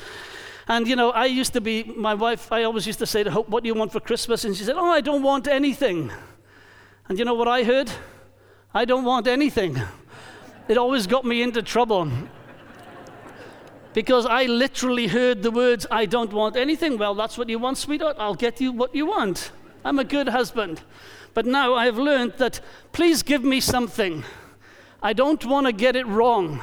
And 0.67 0.87
you 0.87 0.95
know, 0.95 1.11
I 1.11 1.25
used 1.25 1.53
to 1.53 1.61
be, 1.61 1.83
my 1.83 2.13
wife, 2.13 2.51
I 2.51 2.63
always 2.63 2.85
used 2.85 2.99
to 2.99 3.07
say 3.07 3.23
to 3.23 3.31
Hope, 3.31 3.49
What 3.49 3.63
do 3.63 3.67
you 3.67 3.73
want 3.73 3.91
for 3.91 3.99
Christmas? 3.99 4.45
And 4.45 4.55
she 4.55 4.63
said, 4.63 4.75
Oh, 4.77 4.91
I 4.91 5.01
don't 5.01 5.23
want 5.23 5.47
anything. 5.47 6.11
And 7.07 7.17
you 7.17 7.25
know 7.25 7.33
what 7.33 7.47
I 7.47 7.63
heard? 7.63 7.91
I 8.71 8.85
don't 8.85 9.03
want 9.03 9.27
anything. 9.27 9.81
It 10.67 10.77
always 10.77 11.07
got 11.07 11.25
me 11.25 11.41
into 11.41 11.63
trouble. 11.63 12.11
Because 13.93 14.27
I 14.27 14.45
literally 14.45 15.07
heard 15.07 15.41
the 15.41 15.49
words, 15.49 15.87
I 15.89 16.05
don't 16.05 16.31
want 16.31 16.55
anything. 16.55 16.99
Well, 16.99 17.15
that's 17.15 17.35
what 17.35 17.49
you 17.49 17.57
want, 17.57 17.79
sweetheart. 17.79 18.17
I'll 18.19 18.35
get 18.35 18.61
you 18.61 18.71
what 18.71 18.93
you 18.93 19.07
want. 19.07 19.51
I'm 19.83 19.97
a 19.97 20.03
good 20.03 20.29
husband. 20.29 20.81
But 21.33 21.45
now 21.45 21.73
I 21.73 21.85
have 21.85 21.97
learned 21.97 22.33
that 22.37 22.61
please 22.91 23.23
give 23.23 23.43
me 23.43 23.59
something. 23.59 24.23
I 25.01 25.13
don't 25.13 25.43
want 25.45 25.67
to 25.67 25.73
get 25.73 25.95
it 25.95 26.05
wrong. 26.07 26.61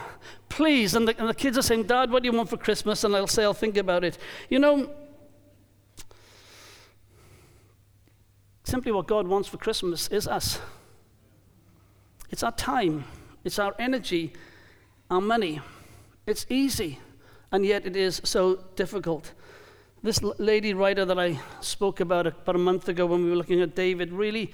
Please. 0.48 0.94
And 0.94 1.08
the, 1.08 1.18
and 1.18 1.28
the 1.28 1.34
kids 1.34 1.56
are 1.56 1.62
saying, 1.62 1.84
Dad, 1.84 2.10
what 2.10 2.22
do 2.22 2.28
you 2.28 2.36
want 2.36 2.50
for 2.50 2.56
Christmas? 2.56 3.04
And 3.04 3.14
I'll 3.16 3.26
say, 3.26 3.44
I'll 3.44 3.54
think 3.54 3.76
about 3.76 4.04
it. 4.04 4.18
You 4.50 4.58
know, 4.58 4.90
simply 8.64 8.92
what 8.92 9.06
God 9.06 9.26
wants 9.26 9.48
for 9.48 9.56
Christmas 9.56 10.08
is 10.08 10.26
us. 10.26 10.58
It's 12.30 12.42
our 12.42 12.52
time, 12.52 13.04
it's 13.44 13.58
our 13.58 13.74
energy, 13.78 14.32
our 15.10 15.20
money. 15.20 15.60
It's 16.26 16.44
easy, 16.50 16.98
and 17.52 17.64
yet 17.64 17.86
it 17.86 17.94
is 17.94 18.20
so 18.24 18.64
difficult. 18.74 19.32
This 20.06 20.22
lady 20.22 20.72
writer 20.72 21.04
that 21.04 21.18
I 21.18 21.40
spoke 21.60 21.98
about 21.98 22.28
about 22.28 22.54
a 22.54 22.58
month 22.58 22.88
ago 22.88 23.06
when 23.06 23.24
we 23.24 23.30
were 23.30 23.34
looking 23.34 23.60
at 23.60 23.74
David 23.74 24.12
really 24.12 24.52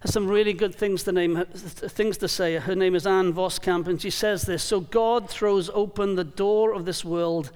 has 0.00 0.14
some 0.14 0.26
really 0.26 0.54
good 0.54 0.74
things 0.74 1.02
to, 1.02 1.12
name, 1.12 1.44
things 1.44 2.16
to 2.16 2.26
say. 2.26 2.54
Her 2.54 2.74
name 2.74 2.94
is 2.94 3.06
Ann 3.06 3.34
Voskamp, 3.34 3.86
and 3.86 4.00
she 4.00 4.08
says 4.08 4.44
this 4.44 4.62
So 4.62 4.80
God 4.80 5.28
throws 5.28 5.68
open 5.74 6.14
the 6.14 6.24
door 6.24 6.72
of 6.72 6.86
this 6.86 7.04
world 7.04 7.52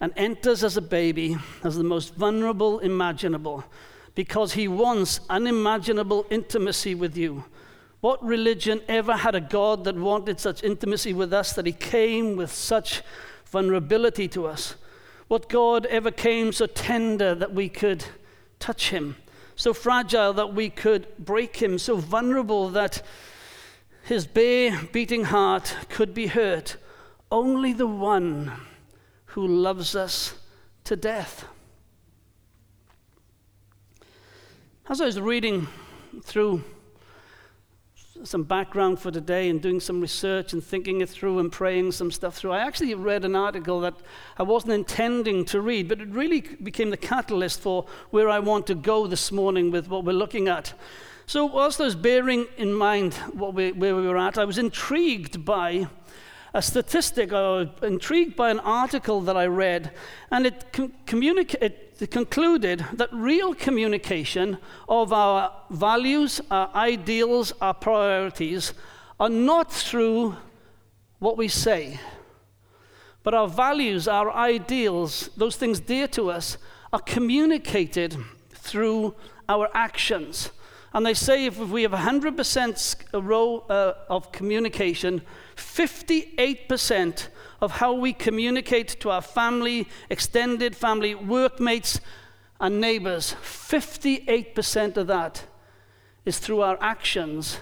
and 0.00 0.12
enters 0.16 0.64
as 0.64 0.76
a 0.76 0.80
baby, 0.80 1.36
as 1.62 1.76
the 1.76 1.84
most 1.84 2.16
vulnerable 2.16 2.80
imaginable, 2.80 3.62
because 4.16 4.54
he 4.54 4.66
wants 4.66 5.20
unimaginable 5.30 6.26
intimacy 6.30 6.96
with 6.96 7.16
you. 7.16 7.44
What 8.00 8.20
religion 8.24 8.80
ever 8.88 9.18
had 9.18 9.36
a 9.36 9.40
God 9.40 9.84
that 9.84 9.94
wanted 9.94 10.40
such 10.40 10.64
intimacy 10.64 11.12
with 11.12 11.32
us 11.32 11.52
that 11.52 11.64
he 11.66 11.72
came 11.72 12.34
with 12.34 12.50
such 12.50 13.02
vulnerability 13.52 14.26
to 14.26 14.48
us? 14.48 14.74
What 15.28 15.48
God 15.48 15.86
ever 15.86 16.10
came 16.10 16.52
so 16.52 16.66
tender 16.66 17.34
that 17.34 17.52
we 17.52 17.68
could 17.68 18.04
touch 18.58 18.90
him, 18.90 19.16
so 19.56 19.74
fragile 19.74 20.32
that 20.32 20.54
we 20.54 20.70
could 20.70 21.06
break 21.18 21.56
him, 21.56 21.78
so 21.78 21.96
vulnerable 21.96 22.70
that 22.70 23.02
his 24.04 24.26
bare 24.26 24.80
beating 24.90 25.24
heart 25.24 25.76
could 25.90 26.14
be 26.14 26.28
hurt? 26.28 26.76
Only 27.30 27.74
the 27.74 27.86
one 27.86 28.52
who 29.26 29.46
loves 29.46 29.94
us 29.94 30.34
to 30.84 30.96
death. 30.96 31.44
As 34.88 35.02
I 35.02 35.04
was 35.04 35.20
reading 35.20 35.68
through 36.22 36.64
some 38.24 38.44
background 38.44 38.98
for 38.98 39.10
today 39.10 39.48
and 39.48 39.60
doing 39.60 39.80
some 39.80 40.00
research 40.00 40.52
and 40.52 40.62
thinking 40.62 41.00
it 41.00 41.08
through 41.08 41.38
and 41.38 41.50
praying 41.50 41.92
some 41.92 42.10
stuff 42.10 42.36
through, 42.36 42.52
I 42.52 42.60
actually 42.60 42.94
read 42.94 43.24
an 43.24 43.36
article 43.36 43.80
that 43.80 43.94
I 44.36 44.42
wasn't 44.42 44.72
intending 44.72 45.44
to 45.46 45.60
read, 45.60 45.88
but 45.88 46.00
it 46.00 46.08
really 46.08 46.40
became 46.40 46.90
the 46.90 46.96
catalyst 46.96 47.60
for 47.60 47.86
where 48.10 48.28
I 48.28 48.38
want 48.38 48.66
to 48.68 48.74
go 48.74 49.06
this 49.06 49.30
morning 49.32 49.70
with 49.70 49.88
what 49.88 50.04
we're 50.04 50.12
looking 50.12 50.48
at. 50.48 50.72
So, 51.26 51.44
whilst 51.44 51.80
I 51.80 51.84
was 51.84 51.94
bearing 51.94 52.46
in 52.56 52.72
mind 52.72 53.14
we, 53.34 53.72
where 53.72 53.94
we 53.94 54.06
were 54.06 54.16
at, 54.16 54.38
I 54.38 54.46
was 54.46 54.56
intrigued 54.56 55.44
by 55.44 55.88
a 56.54 56.62
statistic, 56.62 57.32
I 57.32 57.42
was 57.42 57.68
intrigued 57.82 58.36
by 58.36 58.50
an 58.50 58.60
article 58.60 59.20
that 59.22 59.36
I 59.36 59.46
read, 59.46 59.92
and 60.30 60.46
it, 60.46 60.72
com- 60.72 60.92
it 61.12 62.10
concluded 62.10 62.84
that 62.92 63.12
real 63.12 63.54
communication 63.54 64.58
of 64.88 65.12
our 65.12 65.52
values, 65.70 66.40
our 66.50 66.70
ideals, 66.74 67.52
our 67.60 67.74
priorities 67.74 68.72
are 69.20 69.28
not 69.28 69.72
through 69.72 70.36
what 71.18 71.36
we 71.36 71.48
say, 71.48 71.98
but 73.22 73.34
our 73.34 73.48
values, 73.48 74.08
our 74.08 74.32
ideals, 74.32 75.30
those 75.36 75.56
things 75.56 75.80
dear 75.80 76.06
to 76.08 76.30
us, 76.30 76.56
are 76.92 77.00
communicated 77.00 78.16
through 78.50 79.14
our 79.48 79.68
actions. 79.74 80.50
And 80.94 81.04
they 81.04 81.14
say 81.14 81.46
if 81.46 81.58
we 81.58 81.82
have 81.82 81.92
100% 81.92 83.04
row 83.12 83.58
uh, 83.68 83.94
of 84.08 84.32
communication, 84.32 85.22
58% 85.58 87.28
of 87.60 87.72
how 87.72 87.92
we 87.92 88.12
communicate 88.12 89.00
to 89.00 89.10
our 89.10 89.20
family, 89.20 89.88
extended 90.08 90.76
family, 90.76 91.14
workmates, 91.14 92.00
and 92.60 92.80
neighbors, 92.80 93.34
58% 93.42 94.96
of 94.96 95.06
that 95.06 95.44
is 96.24 96.38
through 96.38 96.60
our 96.60 96.78
actions 96.80 97.58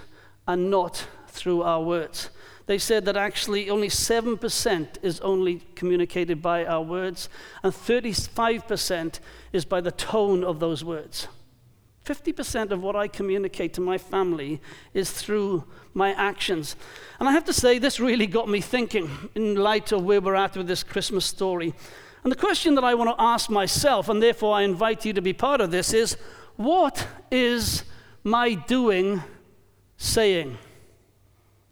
and 0.46 0.70
not 0.70 1.06
through 1.28 1.62
our 1.62 1.82
words. 1.82 2.30
They 2.66 2.78
said 2.78 3.04
that 3.04 3.16
actually 3.16 3.70
only 3.70 3.88
7% 3.88 4.88
is 5.02 5.20
only 5.20 5.62
communicated 5.74 6.42
by 6.42 6.64
our 6.64 6.82
words, 6.82 7.28
and 7.62 7.72
35% 7.72 9.20
is 9.52 9.64
by 9.64 9.80
the 9.80 9.92
tone 9.92 10.42
of 10.42 10.60
those 10.60 10.82
words. 10.82 11.28
50% 12.06 12.70
of 12.70 12.82
what 12.82 12.94
I 12.94 13.08
communicate 13.08 13.74
to 13.74 13.80
my 13.80 13.98
family 13.98 14.60
is 14.94 15.10
through 15.10 15.64
my 15.92 16.12
actions. 16.14 16.76
And 17.18 17.28
I 17.28 17.32
have 17.32 17.44
to 17.46 17.52
say, 17.52 17.78
this 17.78 17.98
really 17.98 18.28
got 18.28 18.48
me 18.48 18.60
thinking 18.60 19.10
in 19.34 19.56
light 19.56 19.90
of 19.90 20.04
where 20.04 20.20
we're 20.20 20.36
at 20.36 20.56
with 20.56 20.68
this 20.68 20.84
Christmas 20.84 21.26
story. 21.26 21.74
And 22.22 22.30
the 22.30 22.36
question 22.36 22.76
that 22.76 22.84
I 22.84 22.94
want 22.94 23.10
to 23.10 23.22
ask 23.22 23.50
myself, 23.50 24.08
and 24.08 24.22
therefore 24.22 24.54
I 24.54 24.62
invite 24.62 25.04
you 25.04 25.12
to 25.14 25.20
be 25.20 25.32
part 25.32 25.60
of 25.60 25.72
this, 25.72 25.92
is 25.92 26.16
what 26.54 27.08
is 27.30 27.82
my 28.22 28.54
doing 28.54 29.22
saying? 29.96 30.56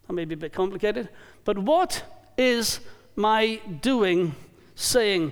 That 0.07 0.13
may 0.13 0.25
be 0.25 0.33
a 0.33 0.37
bit 0.37 0.51
complicated, 0.51 1.07
but 1.45 1.57
what 1.57 2.03
is 2.37 2.81
my 3.15 3.61
doing 3.81 4.35
saying? 4.75 5.31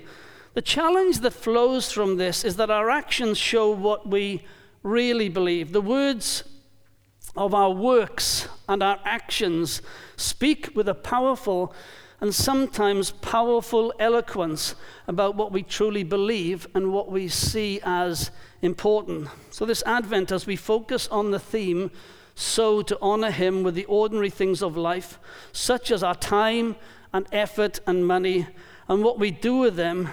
The 0.53 0.61
challenge 0.61 1.19
that 1.19 1.33
flows 1.33 1.91
from 1.91 2.15
this 2.15 2.45
is 2.45 2.55
that 2.55 2.69
our 2.69 2.89
actions 2.89 3.37
show 3.37 3.69
what 3.69 4.07
we 4.07 4.43
really 4.83 5.29
believe. 5.29 5.71
The 5.71 5.81
words 5.81 6.43
of 7.35 7.53
our 7.53 7.71
works 7.71 8.47
and 8.67 8.83
our 8.83 8.99
actions 9.05 9.81
speak 10.17 10.71
with 10.75 10.87
a 10.87 10.93
powerful 10.93 11.73
and 12.21 12.33
sometimes 12.33 13.11
powerful 13.11 13.93
eloquence 13.99 14.75
about 15.07 15.35
what 15.35 15.51
we 15.51 15.61
truly 15.61 16.03
believe 16.03 16.65
and 16.73 16.93
what 16.93 17.11
we 17.11 17.27
see 17.27 17.81
as 17.83 18.31
important. 18.61 19.27
So, 19.49 19.65
this 19.65 19.83
Advent, 19.85 20.31
as 20.31 20.47
we 20.47 20.55
focus 20.55 21.07
on 21.09 21.31
the 21.31 21.39
theme, 21.39 21.91
so 22.33 22.81
to 22.83 22.97
honor 23.01 23.29
Him 23.29 23.61
with 23.63 23.75
the 23.75 23.83
ordinary 23.85 24.29
things 24.29 24.63
of 24.63 24.77
life, 24.77 25.19
such 25.51 25.91
as 25.91 26.01
our 26.01 26.15
time 26.15 26.77
and 27.11 27.27
effort 27.33 27.81
and 27.85 28.07
money, 28.07 28.47
and 28.87 29.03
what 29.03 29.19
we 29.19 29.29
do 29.29 29.57
with 29.57 29.75
them, 29.75 30.09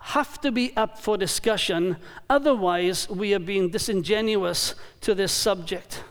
have 0.00 0.40
to 0.40 0.50
be 0.50 0.74
up 0.76 0.98
for 0.98 1.16
discussion. 1.16 1.96
Otherwise, 2.28 3.08
we 3.08 3.34
are 3.34 3.38
being 3.38 3.68
disingenuous 3.68 4.74
to 5.02 5.14
this 5.14 5.32
subject. 5.32 6.02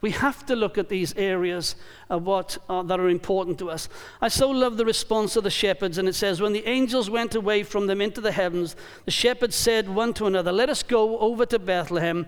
We 0.00 0.10
have 0.10 0.44
to 0.46 0.54
look 0.54 0.76
at 0.76 0.88
these 0.88 1.14
areas 1.16 1.74
of 2.10 2.24
what 2.24 2.58
uh, 2.68 2.82
that 2.82 3.00
are 3.00 3.08
important 3.08 3.58
to 3.60 3.70
us. 3.70 3.88
I 4.20 4.28
so 4.28 4.50
love 4.50 4.76
the 4.76 4.84
response 4.84 5.36
of 5.36 5.44
the 5.44 5.50
shepherds, 5.50 5.96
and 5.96 6.08
it 6.08 6.14
says, 6.14 6.40
When 6.40 6.52
the 6.52 6.68
angels 6.68 7.08
went 7.08 7.34
away 7.34 7.62
from 7.62 7.86
them 7.86 8.00
into 8.00 8.20
the 8.20 8.32
heavens, 8.32 8.76
the 9.04 9.10
shepherds 9.10 9.56
said 9.56 9.88
one 9.88 10.12
to 10.14 10.26
another, 10.26 10.52
Let 10.52 10.68
us 10.68 10.82
go 10.82 11.18
over 11.18 11.46
to 11.46 11.58
Bethlehem 11.58 12.26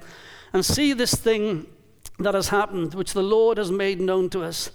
and 0.52 0.64
see 0.64 0.92
this 0.92 1.14
thing 1.14 1.66
that 2.18 2.34
has 2.34 2.48
happened, 2.48 2.94
which 2.94 3.12
the 3.12 3.22
Lord 3.22 3.58
has 3.58 3.70
made 3.70 4.00
known 4.00 4.30
to 4.30 4.42
us. 4.42 4.70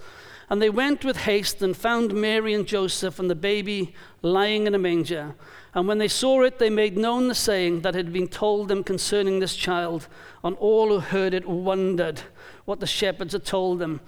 And 0.49 0.61
they 0.61 0.69
went 0.69 1.03
with 1.03 1.17
haste 1.17 1.61
and 1.61 1.75
found 1.75 2.13
Mary 2.13 2.53
and 2.53 2.67
Joseph 2.67 3.17
and 3.17 3.29
the 3.29 3.35
baby 3.35 3.95
lying 4.21 4.67
in 4.67 4.75
a 4.75 4.79
manger. 4.79 5.35
And 5.75 5.87
when 5.87 5.97
they 5.97 6.07
saw 6.07 6.43
it, 6.43 6.59
they 6.59 6.69
made 6.69 6.97
known 6.97 7.27
the 7.27 7.35
saying 7.35 7.81
that 7.81 7.95
had 7.95 8.13
been 8.13 8.27
told 8.27 8.67
them 8.67 8.83
concerning 8.83 9.39
this 9.39 9.55
child. 9.55 10.07
And 10.43 10.55
all 10.57 10.89
who 10.89 10.99
heard 10.99 11.33
it 11.33 11.47
wondered 11.47 12.21
what 12.65 12.79
the 12.79 12.87
shepherds 12.87 13.33
had 13.33 13.45
told 13.45 13.79
them. 13.79 14.01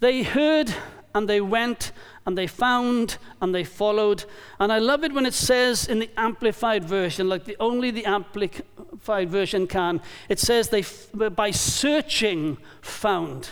They 0.00 0.22
heard 0.22 0.74
and 1.14 1.26
they 1.26 1.40
went 1.40 1.92
and 2.26 2.36
they 2.36 2.46
found 2.46 3.16
and 3.40 3.54
they 3.54 3.64
followed. 3.64 4.26
And 4.60 4.70
I 4.70 4.78
love 4.78 5.04
it 5.04 5.14
when 5.14 5.24
it 5.24 5.32
says 5.32 5.88
in 5.88 5.98
the 5.98 6.10
amplified 6.18 6.84
version, 6.84 7.28
like 7.28 7.46
the 7.46 7.56
only 7.58 7.90
the 7.90 8.04
amplified 8.04 9.30
version 9.30 9.66
can, 9.66 10.02
it 10.28 10.38
says 10.38 10.68
they 10.68 10.84
by 11.30 11.50
searching 11.50 12.58
found. 12.82 13.48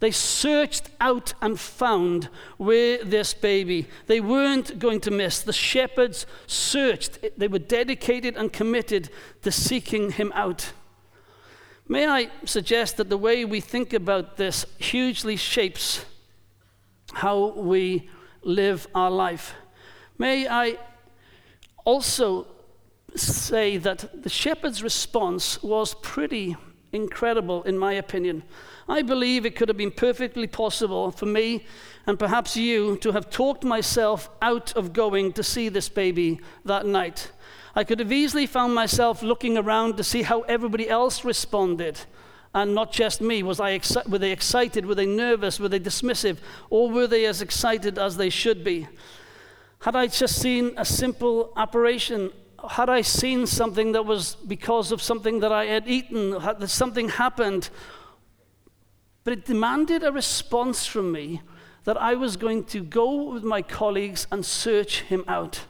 They 0.00 0.12
searched 0.12 0.90
out 1.00 1.34
and 1.42 1.58
found 1.58 2.28
where 2.56 3.02
this 3.04 3.34
baby. 3.34 3.88
They 4.06 4.20
weren't 4.20 4.78
going 4.78 5.00
to 5.00 5.10
miss. 5.10 5.40
The 5.40 5.52
shepherds 5.52 6.24
searched. 6.46 7.18
They 7.36 7.48
were 7.48 7.58
dedicated 7.58 8.36
and 8.36 8.52
committed 8.52 9.10
to 9.42 9.50
seeking 9.50 10.12
him 10.12 10.32
out. 10.36 10.72
May 11.88 12.06
I 12.06 12.30
suggest 12.44 12.98
that 12.98 13.08
the 13.08 13.16
way 13.16 13.44
we 13.44 13.60
think 13.60 13.92
about 13.92 14.36
this 14.36 14.66
hugely 14.78 15.36
shapes 15.36 16.04
how 17.14 17.52
we 17.54 18.08
live 18.42 18.86
our 18.94 19.10
life. 19.10 19.54
May 20.18 20.46
I 20.46 20.78
also 21.84 22.46
say 23.16 23.78
that 23.78 24.22
the 24.22 24.28
shepherd's 24.28 24.82
response 24.82 25.62
was 25.62 25.94
pretty 25.94 26.56
incredible, 26.92 27.62
in 27.62 27.78
my 27.78 27.94
opinion. 27.94 28.42
I 28.88 29.02
believe 29.02 29.44
it 29.44 29.54
could 29.54 29.68
have 29.68 29.76
been 29.76 29.90
perfectly 29.90 30.46
possible 30.46 31.10
for 31.10 31.26
me 31.26 31.66
and 32.06 32.18
perhaps 32.18 32.56
you 32.56 32.96
to 32.98 33.12
have 33.12 33.28
talked 33.28 33.62
myself 33.62 34.30
out 34.40 34.74
of 34.76 34.94
going 34.94 35.32
to 35.34 35.42
see 35.42 35.68
this 35.68 35.90
baby 35.90 36.40
that 36.64 36.86
night. 36.86 37.30
I 37.74 37.84
could 37.84 37.98
have 37.98 38.10
easily 38.10 38.46
found 38.46 38.74
myself 38.74 39.22
looking 39.22 39.58
around 39.58 39.98
to 39.98 40.04
see 40.04 40.22
how 40.22 40.40
everybody 40.42 40.88
else 40.88 41.22
responded 41.22 42.00
and 42.54 42.74
not 42.74 42.90
just 42.90 43.20
me. 43.20 43.42
Was 43.42 43.60
I 43.60 43.78
exci- 43.78 44.08
were 44.08 44.18
they 44.18 44.32
excited? 44.32 44.86
Were 44.86 44.94
they 44.94 45.06
nervous? 45.06 45.60
Were 45.60 45.68
they 45.68 45.80
dismissive? 45.80 46.38
Or 46.70 46.90
were 46.90 47.06
they 47.06 47.26
as 47.26 47.42
excited 47.42 47.98
as 47.98 48.16
they 48.16 48.30
should 48.30 48.64
be? 48.64 48.88
Had 49.80 49.96
I 49.96 50.06
just 50.06 50.40
seen 50.40 50.72
a 50.78 50.84
simple 50.84 51.52
apparition? 51.58 52.32
Had 52.70 52.88
I 52.88 53.02
seen 53.02 53.46
something 53.46 53.92
that 53.92 54.06
was 54.06 54.34
because 54.34 54.90
of 54.90 55.02
something 55.02 55.40
that 55.40 55.52
I 55.52 55.66
had 55.66 55.86
eaten? 55.86 56.40
Had 56.40 56.68
something 56.70 57.10
happened? 57.10 57.68
But 59.28 59.36
it 59.36 59.44
demanded 59.44 60.04
a 60.04 60.10
response 60.10 60.86
from 60.86 61.12
me 61.12 61.42
that 61.84 62.00
I 62.00 62.14
was 62.14 62.38
going 62.38 62.64
to 62.64 62.82
go 62.82 63.30
with 63.30 63.44
my 63.44 63.60
colleagues 63.60 64.26
and 64.32 64.42
search 64.42 65.02
him 65.02 65.22
out. 65.28 65.66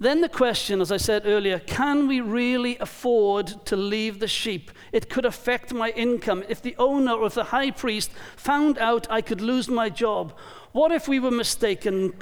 Then 0.00 0.22
the 0.22 0.28
question, 0.30 0.80
as 0.80 0.90
I 0.90 0.96
said 0.96 1.26
earlier, 1.26 1.58
can 1.58 2.08
we 2.08 2.22
really 2.22 2.78
afford 2.78 3.66
to 3.66 3.76
leave 3.76 4.20
the 4.20 4.26
sheep? 4.26 4.70
It 4.90 5.10
could 5.10 5.26
affect 5.26 5.74
my 5.74 5.90
income. 5.90 6.44
If 6.48 6.62
the 6.62 6.74
owner 6.78 7.12
or 7.12 7.26
if 7.26 7.34
the 7.34 7.44
high 7.44 7.72
priest 7.72 8.10
found 8.36 8.78
out 8.78 9.06
I 9.10 9.20
could 9.20 9.42
lose 9.42 9.68
my 9.68 9.90
job, 9.90 10.32
what 10.72 10.92
if 10.92 11.06
we 11.06 11.20
were 11.20 11.30
mistaken? 11.30 12.14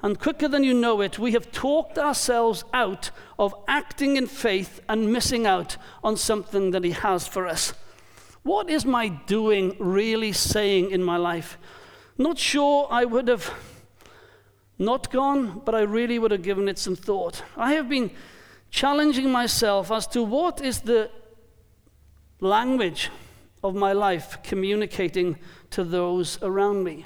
And 0.00 0.20
quicker 0.20 0.46
than 0.46 0.62
you 0.62 0.74
know 0.74 1.00
it, 1.00 1.18
we 1.18 1.32
have 1.32 1.50
talked 1.50 1.98
ourselves 1.98 2.62
out 2.72 3.10
of 3.36 3.52
acting 3.66 4.16
in 4.16 4.28
faith 4.28 4.78
and 4.88 5.12
missing 5.12 5.44
out 5.44 5.76
on 6.04 6.16
something 6.16 6.70
that 6.70 6.84
He 6.84 6.92
has 6.92 7.26
for 7.26 7.48
us. 7.48 7.74
What 8.48 8.70
is 8.70 8.86
my 8.86 9.08
doing 9.08 9.76
really 9.78 10.32
saying 10.32 10.90
in 10.90 11.02
my 11.02 11.18
life? 11.18 11.58
Not 12.16 12.38
sure 12.38 12.88
I 12.90 13.04
would 13.04 13.28
have 13.28 13.52
not 14.78 15.12
gone, 15.12 15.60
but 15.66 15.74
I 15.74 15.82
really 15.82 16.18
would 16.18 16.30
have 16.30 16.40
given 16.40 16.66
it 16.66 16.78
some 16.78 16.96
thought. 16.96 17.42
I 17.58 17.74
have 17.74 17.90
been 17.90 18.10
challenging 18.70 19.30
myself 19.30 19.92
as 19.92 20.06
to 20.06 20.22
what 20.22 20.62
is 20.62 20.80
the 20.80 21.10
language 22.40 23.10
of 23.62 23.74
my 23.74 23.92
life 23.92 24.42
communicating 24.42 25.36
to 25.72 25.84
those 25.84 26.42
around 26.42 26.84
me. 26.84 27.04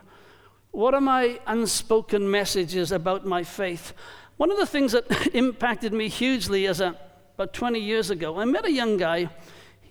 What 0.71 0.95
are 0.95 1.01
my 1.01 1.41
unspoken 1.49 2.31
messages 2.31 2.93
about 2.93 3.27
my 3.27 3.43
faith? 3.43 3.95
One 4.37 4.53
of 4.53 4.59
the 4.59 4.67
things 4.67 4.93
that 4.93 5.11
impacted 5.35 5.93
me 5.93 6.09
hugely 6.09 6.69
as 6.69 6.81
a, 6.81 6.97
about 7.35 7.53
20 7.53 7.81
years 7.81 8.11
ago, 8.11 8.39
I 8.39 8.45
met 8.45 8.65
a 8.65 8.71
young 8.71 8.97
guy. 8.97 9.29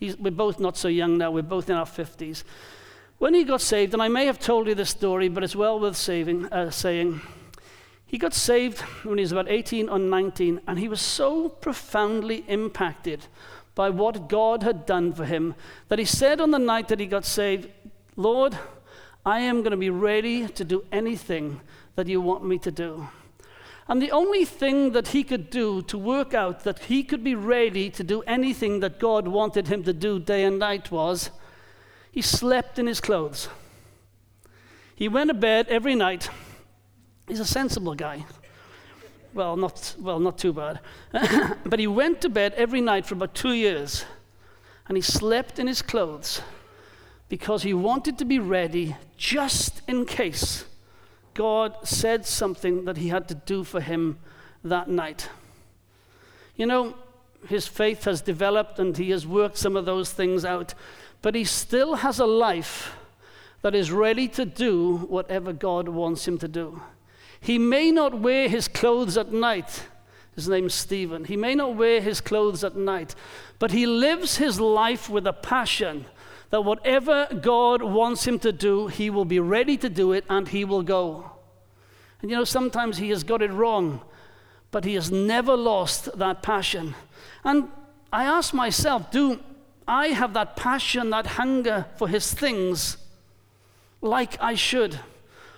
He's, 0.02 0.18
we're 0.18 0.32
both 0.32 0.60
not 0.60 0.78
so 0.78 0.88
young 0.88 1.20
now, 1.20 1.30
we're 1.30 1.44
both 1.44 1.70
in 1.70 1.76
our 1.76 1.86
50s. 1.86 2.44
When 3.20 3.36
he 3.36 3.44
got 3.44 3.62
saved, 3.62 3.94
and 3.94 4.02
I 4.02 4.08
may 4.08 4.26
have 4.26 4.40
told 4.40 4.66
you 4.68 4.74
this 4.74 4.90
story, 4.90 5.30
but 5.30 5.44
it's 5.44 5.56
well 5.56 5.80
worth 5.80 5.96
saving, 5.96 6.52
uh, 6.52 6.72
saying, 6.72 7.22
he 8.08 8.18
got 8.18 8.34
saved 8.34 8.80
when 9.04 9.20
he 9.20 9.22
was 9.22 9.32
about 9.32 9.48
18 9.48 9.90
or 9.90 10.00
19, 10.00 10.62
and 10.66 10.80
he 10.80 10.88
was 10.88 11.02
so 11.02 11.50
profoundly 11.50 12.44
impacted 12.48 13.28
by 13.76 13.92
what 13.92 14.28
God 14.28 14.64
had 14.64 14.88
done 14.88 15.14
for 15.14 15.24
him 15.24 15.54
that 15.90 16.00
he 16.00 16.06
said 16.06 16.42
on 16.42 16.50
the 16.50 16.58
night 16.58 16.88
that 16.88 17.00
he 17.00 17.06
got 17.06 17.24
saved, 17.24 17.70
Lord, 18.16 18.58
I 19.24 19.42
am 19.42 19.60
going 19.60 19.70
to 19.70 19.78
be 19.78 19.92
ready 19.92 20.48
to 20.48 20.66
do 20.66 20.84
anything 20.92 21.62
that 21.94 22.08
you 22.08 22.22
want 22.22 22.44
me 22.44 22.58
to 22.58 22.72
do. 22.72 23.08
And 23.88 24.02
the 24.02 24.12
only 24.12 24.46
thing 24.46 24.92
that 24.92 25.10
he 25.10 25.24
could 25.24 25.50
do 25.50 25.82
to 25.84 25.98
work 25.98 26.34
out 26.34 26.64
that 26.64 26.80
he 26.80 27.04
could 27.04 27.24
be 27.24 27.36
ready 27.36 27.90
to 27.90 28.04
do 28.04 28.22
anything 28.24 28.80
that 28.80 29.00
God 29.00 29.28
wanted 29.28 29.68
him 29.68 29.84
to 29.84 29.94
do 29.94 30.20
day 30.20 30.44
and 30.44 30.60
night 30.60 30.92
was 30.92 31.32
he 32.12 32.22
slept 32.22 32.80
in 32.80 32.88
his 32.88 33.02
clothes. 33.02 33.50
He 34.96 35.08
went 35.08 35.30
to 35.30 35.34
bed 35.34 35.68
every 35.70 35.96
night 35.96 36.30
He's 37.32 37.40
a 37.40 37.46
sensible 37.46 37.96
guy. 37.96 38.26
Well, 39.34 39.56
not, 39.56 39.96
well, 39.98 40.20
not 40.20 40.38
too 40.38 40.52
bad. 40.52 40.82
but 41.66 41.80
he 41.80 41.88
went 41.88 42.20
to 42.22 42.30
bed 42.30 42.54
every 42.58 42.82
night 42.82 43.06
for 43.06 43.14
about 43.14 43.34
two 43.34 43.54
years 43.54 44.04
and 44.90 44.98
he 44.98 45.02
slept 45.02 45.58
in 45.58 45.66
his 45.66 45.82
clothes 45.82 46.42
because 47.30 47.64
he 47.64 47.74
wanted 47.74 48.18
to 48.18 48.26
be 48.26 48.38
ready 48.38 48.98
just 49.16 49.82
in 49.88 50.06
case 50.06 50.66
God 51.34 51.76
said 51.84 52.26
something 52.26 52.86
that 52.86 52.98
he 52.98 53.10
had 53.10 53.28
to 53.30 53.36
do 53.36 53.64
for 53.64 53.82
him 53.82 54.20
that 54.64 54.88
night. 54.88 55.30
You 56.56 56.66
know, 56.66 56.96
his 57.48 57.68
faith 57.68 58.04
has 58.06 58.22
developed 58.22 58.80
and 58.80 58.96
he 58.98 59.10
has 59.12 59.26
worked 59.26 59.58
some 59.58 59.76
of 59.76 59.86
those 59.86 60.12
things 60.12 60.46
out. 60.46 60.74
but 61.22 61.36
he 61.36 61.44
still 61.44 61.96
has 61.96 62.20
a 62.20 62.26
life 62.26 62.96
that 63.62 63.76
is 63.76 63.92
ready 63.92 64.28
to 64.28 64.44
do 64.46 64.98
whatever 64.98 65.54
God 65.54 65.88
wants 65.88 66.28
him 66.28 66.38
to 66.40 66.48
do. 66.48 66.82
He 67.40 67.58
may 67.60 67.92
not 67.92 68.20
wear 68.20 68.50
his 68.50 68.68
clothes 68.68 69.18
at 69.18 69.32
night. 69.32 69.84
His 70.36 70.48
name's 70.48 70.74
Stephen. 70.74 71.26
He 71.26 71.38
may 71.38 71.56
not 71.56 71.76
wear 71.76 72.02
his 72.02 72.22
clothes 72.22 72.64
at 72.64 72.76
night, 72.76 73.14
but 73.60 73.72
he 73.72 73.86
lives 73.86 74.38
his 74.38 74.60
life 74.60 75.10
with 75.10 75.28
a 75.28 75.34
passion 75.34 76.06
that 76.52 76.62
whatever 76.62 77.28
God 77.42 77.82
wants 77.82 78.28
him 78.28 78.38
to 78.40 78.52
do, 78.52 78.88
he 78.88 79.10
will 79.10 79.26
be 79.26 79.40
ready 79.40 79.78
to 79.78 79.90
do 79.90 80.12
it 80.12 80.26
and 80.30 80.50
he 80.50 80.64
will 80.64 80.84
go. 80.84 81.32
And 82.22 82.30
you 82.30 82.38
know, 82.38 82.44
sometimes 82.44 82.98
he 82.98 83.10
has 83.10 83.24
got 83.24 83.42
it 83.42 83.52
wrong, 83.52 84.02
but 84.70 84.84
he 84.84 84.94
has 84.96 85.10
never 85.10 85.56
lost 85.56 86.18
that 86.18 86.44
passion. 86.44 86.94
And 87.44 87.70
I 88.12 88.26
ask 88.26 88.54
myself, 88.54 89.10
do 89.12 89.40
I 89.88 90.08
have 90.08 90.34
that 90.34 90.56
passion, 90.58 91.10
that 91.12 91.26
hunger 91.26 91.86
for 91.96 92.10
his 92.10 92.34
things 92.34 92.98
like 94.02 94.40
I 94.42 94.56
should? 94.56 95.00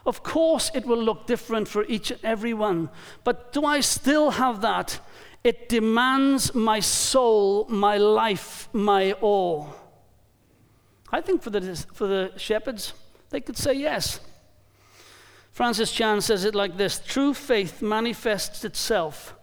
Of 0.06 0.22
course, 0.22 0.70
it 0.76 0.86
will 0.86 1.02
look 1.02 1.26
different 1.26 1.68
for 1.68 1.86
each 1.86 2.12
and 2.12 2.24
every 2.24 2.54
one, 2.54 2.90
but 3.24 3.52
do 3.52 3.66
I 3.66 3.80
still 3.80 4.32
have 4.32 4.62
that? 4.62 5.00
It 5.44 5.70
demands 5.70 6.54
my 6.54 6.80
soul, 6.80 7.66
my 7.68 7.98
life, 7.98 8.70
my 8.74 9.14
all. 9.14 9.83
I 11.14 11.22
think 11.22 11.44
for 11.44 11.52
the, 11.52 11.76
for 11.94 12.08
the 12.08 12.32
shepherds, 12.38 12.94
they 13.30 13.40
could 13.40 13.56
say 13.56 13.74
yes. 13.74 14.20
Francis 15.52 15.92
Chan 15.92 16.22
says 16.22 16.44
it 16.44 16.56
like 16.56 16.76
this 16.76 17.00
True 17.00 17.36
faith 17.36 17.84
manifests 17.84 18.66
itself 18.66 19.36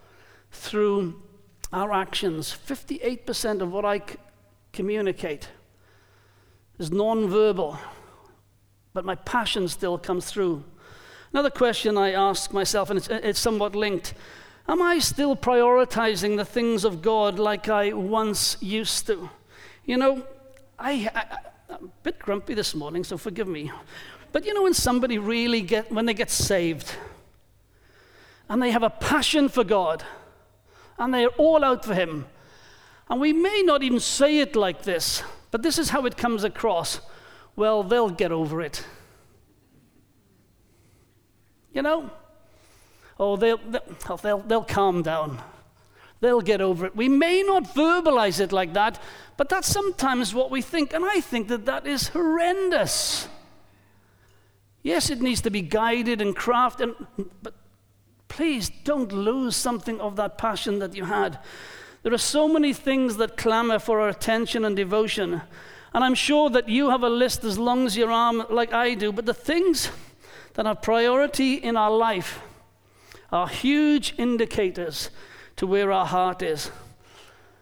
through 0.50 1.22
our 1.72 1.92
actions. 1.92 2.52
58% 2.66 3.60
of 3.60 3.72
what 3.72 3.84
I 3.84 3.98
c- 3.98 4.16
communicate 4.72 5.48
is 6.80 6.90
non-verbal, 6.90 7.78
but 8.92 9.04
my 9.04 9.14
passion 9.14 9.68
still 9.68 9.96
comes 9.96 10.24
through. 10.24 10.64
Another 11.32 11.50
question 11.50 11.96
I 11.96 12.10
ask 12.10 12.52
myself, 12.52 12.90
and 12.90 12.98
it's, 12.98 13.08
uh, 13.08 13.20
it's 13.22 13.38
somewhat 13.38 13.76
linked 13.76 14.12
Am 14.68 14.82
I 14.82 14.98
still 14.98 15.36
prioritizing 15.36 16.36
the 16.36 16.44
things 16.44 16.84
of 16.84 17.00
God 17.00 17.38
like 17.38 17.68
I 17.68 17.92
once 17.92 18.56
used 18.60 19.06
to? 19.06 19.30
You 19.84 19.96
know, 19.96 20.24
I, 20.78 21.10
I'm 21.70 21.84
a 21.84 21.88
bit 22.02 22.18
grumpy 22.18 22.54
this 22.54 22.74
morning, 22.74 23.04
so 23.04 23.16
forgive 23.16 23.46
me. 23.46 23.70
But 24.32 24.44
you 24.44 24.54
know, 24.54 24.62
when 24.62 24.74
somebody 24.74 25.18
really 25.18 25.60
get, 25.60 25.90
when 25.92 26.06
they 26.06 26.14
get 26.14 26.30
saved, 26.30 26.94
and 28.48 28.60
they 28.60 28.70
have 28.70 28.82
a 28.82 28.90
passion 28.90 29.48
for 29.48 29.62
God, 29.62 30.04
and 30.98 31.14
they're 31.14 31.28
all 31.28 31.64
out 31.64 31.84
for 31.84 31.94
Him, 31.94 32.26
and 33.08 33.20
we 33.20 33.32
may 33.32 33.62
not 33.62 33.82
even 33.82 34.00
say 34.00 34.40
it 34.40 34.56
like 34.56 34.82
this, 34.82 35.22
but 35.50 35.62
this 35.62 35.78
is 35.78 35.90
how 35.90 36.06
it 36.06 36.16
comes 36.16 36.44
across. 36.44 37.00
Well, 37.56 37.82
they'll 37.82 38.10
get 38.10 38.32
over 38.32 38.60
it. 38.62 38.84
You 41.72 41.82
know? 41.82 42.10
Oh, 43.18 43.36
they'll, 43.36 43.58
they'll, 43.58 44.16
they'll, 44.16 44.38
they'll 44.38 44.64
calm 44.64 45.02
down. 45.02 45.40
They'll 46.20 46.42
get 46.42 46.60
over 46.60 46.86
it. 46.86 46.94
We 46.94 47.08
may 47.08 47.42
not 47.42 47.74
verbalize 47.74 48.40
it 48.40 48.52
like 48.52 48.74
that, 48.74 49.02
but 49.36 49.48
that's 49.48 49.68
sometimes 49.68 50.34
what 50.34 50.50
we 50.50 50.60
think. 50.60 50.92
And 50.92 51.04
I 51.04 51.20
think 51.20 51.48
that 51.48 51.64
that 51.64 51.86
is 51.86 52.08
horrendous. 52.08 53.26
Yes, 54.82 55.10
it 55.10 55.20
needs 55.20 55.40
to 55.42 55.50
be 55.50 55.62
guided 55.62 56.20
and 56.20 56.36
crafted, 56.36 56.94
but 57.42 57.54
please 58.28 58.70
don't 58.84 59.12
lose 59.12 59.56
something 59.56 60.00
of 60.00 60.16
that 60.16 60.36
passion 60.38 60.78
that 60.78 60.94
you 60.94 61.06
had. 61.06 61.38
There 62.02 62.12
are 62.12 62.18
so 62.18 62.48
many 62.48 62.72
things 62.72 63.16
that 63.16 63.36
clamor 63.36 63.78
for 63.78 64.00
our 64.00 64.08
attention 64.08 64.64
and 64.64 64.76
devotion. 64.76 65.42
And 65.92 66.04
I'm 66.04 66.14
sure 66.14 66.48
that 66.50 66.68
you 66.68 66.90
have 66.90 67.02
a 67.02 67.10
list 67.10 67.44
as 67.44 67.58
long 67.58 67.86
as 67.86 67.96
your 67.96 68.10
arm, 68.10 68.44
like 68.48 68.72
I 68.72 68.94
do. 68.94 69.10
But 69.10 69.26
the 69.26 69.34
things 69.34 69.90
that 70.54 70.66
have 70.66 70.82
priority 70.82 71.54
in 71.54 71.76
our 71.76 71.90
life 71.90 72.40
are 73.32 73.48
huge 73.48 74.14
indicators 74.18 75.10
to 75.60 75.66
where 75.66 75.92
our 75.92 76.06
heart 76.06 76.40
is. 76.40 76.70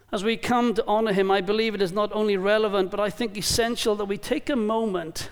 As 0.09 0.23
we 0.23 0.37
come 0.37 0.73
to 0.73 0.85
honor 0.87 1.11
him, 1.11 1.29
I 1.29 1.41
believe 1.41 1.75
it 1.75 1.81
is 1.81 1.91
not 1.91 2.09
only 2.13 2.37
relevant, 2.37 2.91
but 2.91 3.01
I 3.01 3.09
think 3.09 3.37
essential 3.37 3.93
that 3.97 4.05
we 4.05 4.17
take 4.17 4.49
a 4.49 4.55
moment 4.55 5.29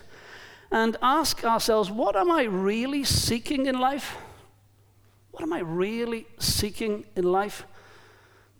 and 0.70 0.94
ask 1.00 1.44
ourselves 1.44 1.90
what 1.90 2.14
am 2.14 2.30
I 2.30 2.42
really 2.42 3.04
seeking 3.04 3.64
in 3.64 3.78
life? 3.80 4.18
What 5.30 5.42
am 5.42 5.54
I 5.54 5.60
really 5.60 6.26
seeking 6.38 7.06
in 7.16 7.24
life? 7.24 7.64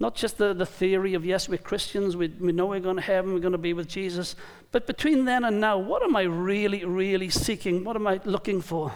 Not 0.00 0.14
just 0.14 0.38
the, 0.38 0.54
the 0.54 0.64
theory 0.64 1.12
of, 1.12 1.26
yes, 1.26 1.46
we're 1.46 1.58
Christians, 1.58 2.16
we, 2.16 2.28
we 2.28 2.52
know 2.52 2.64
we're 2.64 2.80
going 2.80 2.96
to 2.96 3.02
heaven, 3.02 3.34
we're 3.34 3.40
going 3.40 3.52
to 3.52 3.58
be 3.58 3.74
with 3.74 3.88
Jesus, 3.88 4.36
but 4.72 4.86
between 4.86 5.26
then 5.26 5.44
and 5.44 5.60
now, 5.60 5.76
what 5.76 6.02
am 6.02 6.16
I 6.16 6.22
really, 6.22 6.82
really 6.82 7.28
seeking? 7.28 7.84
What 7.84 7.94
am 7.94 8.06
I 8.06 8.22
looking 8.24 8.62
for? 8.62 8.90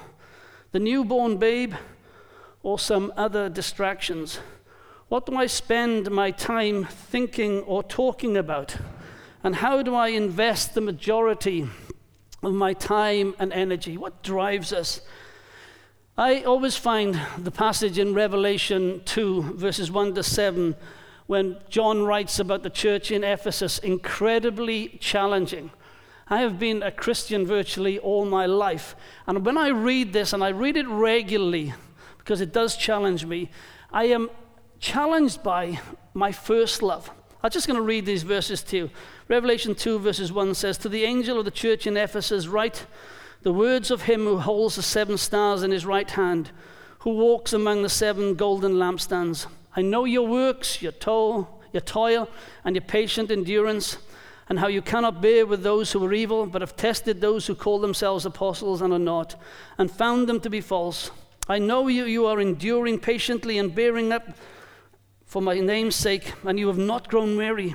The 0.71 0.81
newborn 0.81 1.37
babe 1.37 1.75
or 2.63 2.79
some 2.79 3.13
other 3.15 3.51
distractions? 3.51 4.39
What 5.13 5.27
do 5.27 5.37
I 5.37 5.45
spend 5.45 6.11
my 6.11 6.31
time 6.31 6.87
thinking 6.87 7.61
or 7.65 7.83
talking 7.83 8.35
about? 8.39 8.77
And 9.45 9.57
how 9.57 9.83
do 9.83 9.95
I 9.95 10.09
invest 10.09 10.73
the 10.73 10.81
majority 10.81 11.69
of 12.43 12.55
my 12.55 12.73
time 12.73 13.35
and 13.39 13.53
energy? 13.53 13.99
What 13.99 14.23
drives 14.23 14.73
us? 14.73 15.03
I 16.17 16.45
always 16.45 16.79
find 16.79 17.21
the 17.37 17.51
passage 17.51 17.99
in 17.99 18.15
Revelation 18.15 19.03
2, 19.05 19.53
verses 19.53 19.91
1 19.91 20.15
to 20.15 20.23
7, 20.23 20.75
when 21.27 21.59
John 21.69 22.05
writes 22.05 22.39
about 22.39 22.63
the 22.63 22.71
church 22.71 23.11
in 23.11 23.23
Ephesus, 23.23 23.79
incredibly 23.81 24.97
challenging. 24.99 25.73
I 26.29 26.41
have 26.41 26.59
been 26.59 26.83
a 26.83 26.91
Christian 26.91 27.45
virtually 27.45 27.99
all 27.99 28.25
my 28.25 28.47
life. 28.47 28.97
And 29.27 29.45
when 29.45 29.59
I 29.59 29.69
read 29.69 30.15
this, 30.15 30.33
and 30.33 30.43
I 30.43 30.53
read 30.53 30.79
it 30.79 30.89
regularly 30.89 31.75
because 32.17 32.41
it 32.41 32.55
does 32.55 32.79
challenge 32.79 33.27
me, 33.27 33.51
I 33.93 34.05
am 34.05 34.31
challenged 34.83 35.43
by 35.45 35.79
my 36.13 36.33
first 36.33 36.83
love. 36.83 37.09
I'm 37.43 37.51
just 37.51 37.67
going 37.69 37.77
to 37.77 37.83
read 37.83 38.05
these 38.05 38.25
verses 38.25 38.63
to 38.65 38.77
you. 38.77 38.91
Revelation 39.29 39.75
2, 39.75 40.01
verses 40.01 40.33
1 40.33 40.55
says, 40.55 40.77
To 40.79 40.89
the 40.89 41.05
angel 41.05 41.39
of 41.39 41.45
the 41.45 41.51
church 41.53 41.87
in 41.87 41.97
Ephesus, 41.97 42.49
write 42.49 42.85
the 43.43 43.53
words 43.53 43.91
of 43.93 44.03
him 44.03 44.25
who 44.25 44.39
holds 44.39 44.77
the 44.77 44.83
seven 44.83 45.17
stars 45.17 45.63
in 45.63 45.71
his 45.71 45.87
right 45.87 46.11
hand, 46.11 46.51
who 47.01 47.11
walks 47.11 47.53
among 47.53 47.83
the 47.83 47.89
seven 47.89 48.35
golden 48.35 48.73
lampstands. 48.73 49.47
I 49.75 49.83
know 49.83 50.05
your 50.05 50.27
works, 50.27 50.83
your 50.83 50.93
toil, 50.93 51.63
your 51.73 51.81
toil, 51.81 52.29
and 52.65 52.75
your 52.75 52.85
patient 52.85 53.31
endurance, 53.31 53.99
and 54.49 54.59
how 54.59 54.67
you 54.67 54.83
cannot 54.83 55.23
bear 55.23 55.47
with 55.47 55.63
those 55.63 55.93
who 55.93 56.05
are 56.05 56.13
evil, 56.13 56.45
but 56.45 56.61
have 56.61 56.77
tested 56.77 57.21
those 57.21 57.47
who 57.47 57.55
call 57.55 57.79
themselves 57.79 58.27
apostles 58.27 58.83
and 58.83 58.93
are 58.93 58.99
not, 58.99 59.41
and 59.79 59.91
found 59.91 60.29
them 60.29 60.41
to 60.41 60.51
be 60.51 60.61
false. 60.61 61.13
I 61.49 61.59
know 61.59 61.87
you, 61.87 62.05
you 62.05 62.27
are 62.27 62.41
enduring 62.41 62.99
patiently 62.99 63.59
and 63.59 63.75
bearing 63.75 64.13
up 64.13 64.37
for 65.33 65.41
my 65.41 65.59
name's 65.59 65.97
sake, 65.97 66.35
and 66.45 66.59
you 66.59 66.67
have 66.69 66.77
not 66.77 67.09
grown 67.09 67.39
weary. 67.39 67.75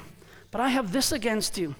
But 0.51 0.61
I 0.61 0.69
have 0.69 0.91
this 0.91 1.11
against 1.11 1.57
you, 1.57 1.73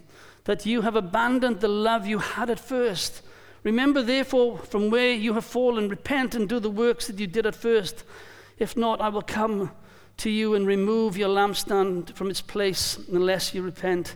that 0.46 0.66
you 0.66 0.82
have 0.82 0.96
abandoned 0.96 1.60
the 1.60 1.68
love 1.68 2.08
you 2.08 2.18
had 2.18 2.50
at 2.50 2.60
first. 2.60 3.22
Remember, 3.62 4.02
therefore, 4.02 4.58
from 4.58 4.90
where 4.90 5.14
you 5.14 5.34
have 5.34 5.46
fallen, 5.46 5.88
repent 5.88 6.34
and 6.34 6.50
do 6.50 6.60
the 6.60 6.72
works 6.72 7.06
that 7.06 7.20
you 7.20 7.28
did 7.28 7.46
at 7.46 7.54
first. 7.54 8.06
If 8.58 8.76
not, 8.76 9.02
I 9.02 9.10
will 9.10 9.22
come 9.22 9.70
to 10.18 10.32
you 10.32 10.56
and 10.56 10.66
remove 10.66 11.16
your 11.16 11.30
lampstand 11.30 12.16
from 12.16 12.32
its 12.32 12.42
place 12.42 12.98
unless 13.14 13.54
you 13.54 13.62
repent. 13.62 14.16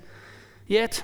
Yet, 0.65 1.03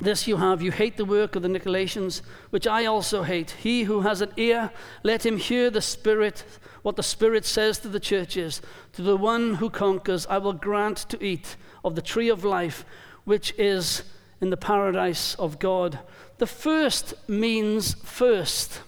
this 0.00 0.28
you 0.28 0.36
have, 0.36 0.62
you 0.62 0.70
hate 0.70 0.96
the 0.96 1.04
work 1.04 1.34
of 1.34 1.42
the 1.42 1.48
Nicolaitans, 1.48 2.22
which 2.50 2.68
I 2.68 2.86
also 2.86 3.24
hate. 3.24 3.50
He 3.50 3.82
who 3.82 4.02
has 4.02 4.20
an 4.20 4.30
ear, 4.36 4.70
let 5.02 5.26
him 5.26 5.38
hear 5.38 5.70
the 5.70 5.82
Spirit 5.82 6.44
what 6.82 6.96
the 6.96 7.02
Spirit 7.02 7.44
says 7.44 7.78
to 7.78 7.88
the 7.88 8.00
churches. 8.00 8.60
To 8.94 9.02
the 9.02 9.16
one 9.16 9.54
who 9.54 9.70
conquers, 9.70 10.26
I 10.26 10.38
will 10.38 10.52
grant 10.52 10.98
to 11.08 11.24
eat 11.24 11.56
of 11.84 11.94
the 11.94 12.02
tree 12.02 12.28
of 12.28 12.44
life, 12.44 12.84
which 13.24 13.54
is 13.58 14.02
in 14.40 14.50
the 14.50 14.56
paradise 14.56 15.34
of 15.36 15.58
God. 15.58 16.00
The 16.38 16.46
first 16.46 17.14
means 17.28 17.94
first. 17.94 18.80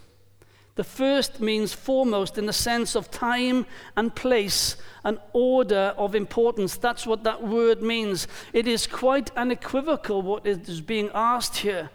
The 0.75 0.85
first 0.85 1.41
means 1.41 1.73
foremost 1.73 2.37
in 2.37 2.47
the 2.47 2.53
sense 2.53 2.97
of 2.97 3.11
time 3.11 3.65
and 3.97 4.15
place, 4.15 4.77
and 5.05 5.19
order 5.33 5.95
of 5.97 6.17
importance. 6.17 6.77
That's 6.77 7.07
what 7.07 7.23
that 7.23 7.45
word 7.45 7.81
means. 7.81 8.27
It 8.53 8.67
is 8.67 8.89
quite 8.89 9.31
unequivocal 9.37 10.23
what 10.23 10.45
is 10.45 10.81
being 10.81 11.11
asked 11.15 11.59
here. 11.59 11.91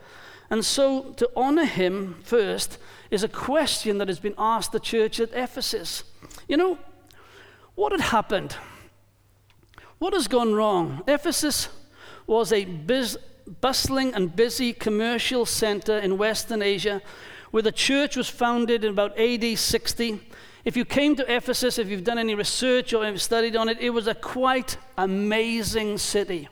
And 0.49 0.63
so 0.63 1.11
to 1.17 1.29
honor 1.35 1.65
him 1.65 2.21
first 2.23 2.77
is 3.11 3.23
a 3.23 3.27
question 3.27 3.97
that 3.97 4.07
has 4.07 4.19
been 4.19 4.35
asked 4.37 4.71
the 4.71 4.79
church 4.79 5.19
at 5.19 5.29
Ephesus. 5.33 6.03
You 6.47 6.57
know, 6.57 6.77
what 7.75 7.91
had 7.91 8.01
happened? 8.01 8.55
What 9.97 10.13
has 10.13 10.27
gone 10.27 10.53
wrong? 10.53 11.03
Ephesus 11.07 11.69
was 12.27 12.53
a 12.53 12.65
biz- 12.65 13.17
bustling 13.61 14.13
and 14.13 14.35
busy 14.35 14.73
commercial 14.73 15.45
center 15.45 15.97
in 15.97 16.17
Western 16.17 16.61
Asia 16.61 17.01
where 17.51 17.63
the 17.63 17.71
church 17.71 18.15
was 18.15 18.29
founded 18.29 18.83
in 18.83 18.91
about 18.91 19.17
AD 19.17 19.57
60. 19.57 20.21
If 20.65 20.77
you 20.77 20.85
came 20.85 21.15
to 21.15 21.35
Ephesus, 21.35 21.79
if 21.79 21.89
you've 21.89 22.03
done 22.03 22.19
any 22.19 22.35
research 22.35 22.93
or 22.93 23.05
have 23.05 23.21
studied 23.21 23.55
on 23.55 23.69
it, 23.69 23.79
it 23.79 23.89
was 23.89 24.07
a 24.07 24.13
quite 24.13 24.77
amazing 24.97 25.97
city. 25.97 26.47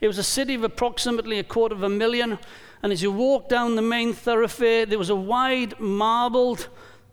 It 0.00 0.06
was 0.06 0.18
a 0.18 0.24
city 0.24 0.54
of 0.54 0.64
approximately 0.64 1.38
a 1.38 1.44
quarter 1.44 1.74
of 1.74 1.82
a 1.82 1.88
million. 1.88 2.38
And 2.84 2.92
as 2.92 3.02
you 3.02 3.10
walk 3.10 3.48
down 3.48 3.76
the 3.76 3.80
main 3.80 4.12
thoroughfare, 4.12 4.84
there 4.84 4.98
was 4.98 5.08
a 5.08 5.16
wide 5.16 5.80
marbled, 5.80 6.68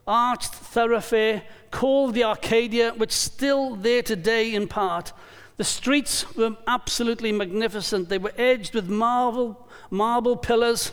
arched 0.06 0.54
thoroughfare 0.54 1.44
called 1.72 2.14
the 2.14 2.26
Arcadia, 2.26 2.92
which 2.92 3.12
is 3.12 3.16
still 3.16 3.78
there 3.78 4.02
today 4.02 4.54
in 4.54 4.68
part. 4.68 5.14
The 5.56 5.64
streets 5.64 6.36
were 6.36 6.58
absolutely 6.68 7.32
magnificent. 7.32 8.10
They 8.10 8.18
were 8.18 8.34
edged 8.38 8.76
with 8.76 8.90
marble, 8.90 9.70
marble 9.90 10.36
pillars. 10.36 10.92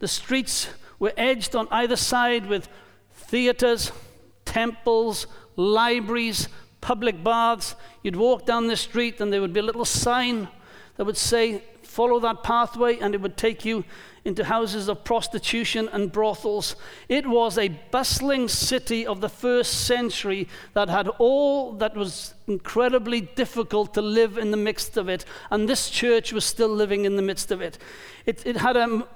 The 0.00 0.08
streets 0.08 0.68
were 0.98 1.14
edged 1.16 1.56
on 1.56 1.66
either 1.70 1.96
side 1.96 2.44
with 2.44 2.68
theaters, 3.14 3.90
temples, 4.44 5.26
libraries, 5.56 6.50
public 6.82 7.24
baths. 7.24 7.74
You'd 8.02 8.16
walk 8.16 8.44
down 8.44 8.66
the 8.66 8.76
street 8.76 9.18
and 9.22 9.32
there 9.32 9.40
would 9.40 9.54
be 9.54 9.60
a 9.60 9.62
little 9.62 9.86
sign 9.86 10.48
that 10.98 11.06
would 11.06 11.16
say, 11.16 11.62
Follow 11.94 12.18
that 12.18 12.42
pathway, 12.42 12.98
and 12.98 13.14
it 13.14 13.20
would 13.20 13.36
take 13.36 13.64
you 13.64 13.84
into 14.24 14.42
houses 14.42 14.88
of 14.88 15.04
prostitution 15.04 15.88
and 15.92 16.10
brothels. 16.10 16.74
It 17.08 17.24
was 17.24 17.56
a 17.56 17.68
bustling 17.68 18.48
city 18.48 19.06
of 19.06 19.20
the 19.20 19.28
first 19.28 19.86
century 19.86 20.48
that 20.72 20.88
had 20.88 21.06
all 21.20 21.70
that 21.74 21.96
was 21.96 22.34
incredibly 22.48 23.20
difficult 23.20 23.94
to 23.94 24.02
live 24.02 24.38
in 24.38 24.50
the 24.50 24.56
midst 24.56 24.96
of 24.96 25.08
it, 25.08 25.24
and 25.52 25.68
this 25.68 25.88
church 25.88 26.32
was 26.32 26.44
still 26.44 26.68
living 26.68 27.04
in 27.04 27.14
the 27.14 27.22
midst 27.22 27.52
of 27.52 27.60
it. 27.60 27.78
It, 28.26 28.44
it 28.44 28.56
had 28.56 28.76
a 28.76 29.06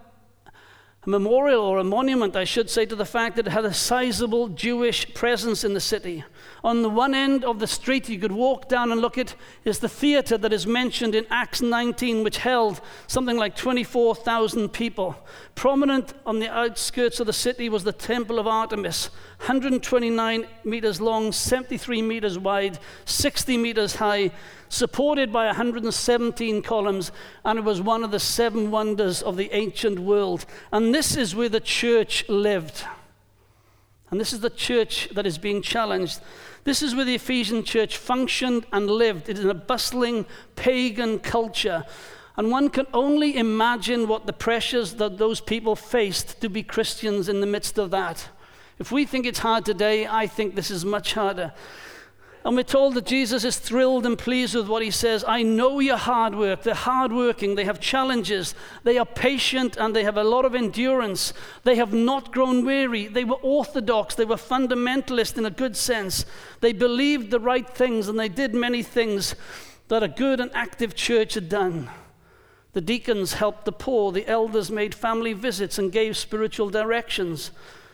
a 1.04 1.10
memorial 1.10 1.62
or 1.62 1.78
a 1.78 1.84
monument, 1.84 2.34
I 2.34 2.42
should 2.42 2.68
say, 2.68 2.84
to 2.86 2.96
the 2.96 3.04
fact 3.04 3.36
that 3.36 3.46
it 3.46 3.50
had 3.50 3.64
a 3.64 3.72
sizable 3.72 4.48
Jewish 4.48 5.14
presence 5.14 5.62
in 5.62 5.72
the 5.72 5.80
city. 5.80 6.24
On 6.64 6.82
the 6.82 6.90
one 6.90 7.14
end 7.14 7.44
of 7.44 7.60
the 7.60 7.68
street 7.68 8.08
you 8.08 8.18
could 8.18 8.32
walk 8.32 8.68
down 8.68 8.90
and 8.90 9.00
look 9.00 9.16
at 9.16 9.36
is 9.64 9.78
the 9.78 9.88
theater 9.88 10.36
that 10.36 10.52
is 10.52 10.66
mentioned 10.66 11.14
in 11.14 11.24
Acts 11.30 11.62
19, 11.62 12.24
which 12.24 12.38
held 12.38 12.80
something 13.06 13.36
like 13.36 13.54
24,000 13.54 14.70
people. 14.70 15.16
Prominent 15.54 16.14
on 16.26 16.40
the 16.40 16.50
outskirts 16.50 17.20
of 17.20 17.26
the 17.26 17.32
city 17.32 17.68
was 17.68 17.84
the 17.84 17.92
Temple 17.92 18.40
of 18.40 18.48
Artemis, 18.48 19.10
129 19.38 20.46
meters 20.64 21.00
long, 21.00 21.32
73 21.32 22.02
meters 22.02 22.38
wide, 22.38 22.78
60 23.04 23.56
meters 23.56 23.96
high, 23.96 24.32
supported 24.68 25.32
by 25.32 25.46
117 25.46 26.60
columns, 26.62 27.12
and 27.44 27.58
it 27.58 27.64
was 27.64 27.80
one 27.80 28.02
of 28.02 28.10
the 28.10 28.20
seven 28.20 28.70
wonders 28.70 29.22
of 29.22 29.36
the 29.36 29.50
ancient 29.52 29.98
world. 30.00 30.44
And 30.72 30.94
this 30.94 31.16
is 31.16 31.34
where 31.34 31.48
the 31.48 31.60
church 31.60 32.28
lived. 32.28 32.84
And 34.10 34.20
this 34.20 34.32
is 34.32 34.40
the 34.40 34.50
church 34.50 35.08
that 35.14 35.26
is 35.26 35.38
being 35.38 35.62
challenged. 35.62 36.20
This 36.64 36.82
is 36.82 36.94
where 36.94 37.04
the 37.04 37.14
Ephesian 37.14 37.62
church 37.62 37.96
functioned 37.96 38.66
and 38.72 38.90
lived. 38.90 39.28
It 39.28 39.38
is 39.38 39.44
in 39.44 39.50
a 39.50 39.54
bustling 39.54 40.26
pagan 40.56 41.20
culture. 41.20 41.84
And 42.36 42.50
one 42.50 42.70
can 42.70 42.86
only 42.92 43.36
imagine 43.36 44.08
what 44.08 44.26
the 44.26 44.32
pressures 44.32 44.94
that 44.94 45.18
those 45.18 45.40
people 45.40 45.76
faced 45.76 46.40
to 46.40 46.48
be 46.48 46.62
Christians 46.62 47.28
in 47.28 47.40
the 47.40 47.46
midst 47.46 47.78
of 47.78 47.90
that. 47.90 48.28
If 48.78 48.92
we 48.92 49.04
think 49.06 49.26
it's 49.26 49.40
hard 49.40 49.64
today, 49.64 50.06
I 50.06 50.26
think 50.26 50.54
this 50.54 50.70
is 50.70 50.84
much 50.84 51.14
harder. 51.14 51.52
And 52.44 52.56
we're 52.56 52.62
told 52.62 52.94
that 52.94 53.04
Jesus 53.04 53.44
is 53.44 53.58
thrilled 53.58 54.06
and 54.06 54.16
pleased 54.16 54.54
with 54.54 54.68
what 54.68 54.82
he 54.82 54.92
says. 54.92 55.24
I 55.26 55.42
know 55.42 55.80
your 55.80 55.96
hard 55.96 56.34
work. 56.36 56.62
They're 56.62 56.72
hardworking. 56.72 57.56
They 57.56 57.64
have 57.64 57.80
challenges. 57.80 58.54
They 58.84 58.96
are 58.96 59.04
patient 59.04 59.76
and 59.76 59.94
they 59.94 60.04
have 60.04 60.16
a 60.16 60.24
lot 60.24 60.44
of 60.44 60.54
endurance. 60.54 61.34
They 61.64 61.74
have 61.76 61.92
not 61.92 62.32
grown 62.32 62.64
weary. 62.64 63.08
They 63.08 63.24
were 63.24 63.36
orthodox. 63.42 64.14
They 64.14 64.24
were 64.24 64.36
fundamentalist 64.36 65.36
in 65.36 65.44
a 65.44 65.50
good 65.50 65.76
sense. 65.76 66.24
They 66.60 66.72
believed 66.72 67.30
the 67.30 67.40
right 67.40 67.68
things 67.68 68.08
and 68.08 68.18
they 68.18 68.28
did 68.28 68.54
many 68.54 68.84
things 68.84 69.34
that 69.88 70.04
a 70.04 70.08
good 70.08 70.38
and 70.38 70.50
active 70.54 70.94
church 70.94 71.34
had 71.34 71.48
done. 71.48 71.90
The 72.72 72.80
deacons 72.80 73.34
helped 73.34 73.64
the 73.64 73.72
poor. 73.72 74.12
The 74.12 74.28
elders 74.28 74.70
made 74.70 74.94
family 74.94 75.32
visits 75.32 75.78
and 75.78 75.90
gave 75.90 76.16
spiritual 76.16 76.70
directions. 76.70 77.50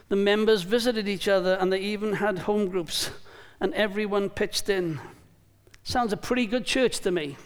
The 0.09 0.17
members 0.17 0.63
visited 0.63 1.09
each 1.09 1.29
other 1.29 1.55
and 1.55 1.73
they 1.73 1.81
even 1.81 2.15
had 2.15 2.41
home 2.41 2.69
groups 2.69 3.11
and 3.61 3.73
everyone 3.75 4.31
pitched 4.31 4.69
in. 4.69 5.01
Sounds 5.83 6.13
a 6.13 6.17
pretty 6.17 6.47
good 6.47 6.65
church 6.65 7.01
to 7.01 7.11
me, 7.11 7.37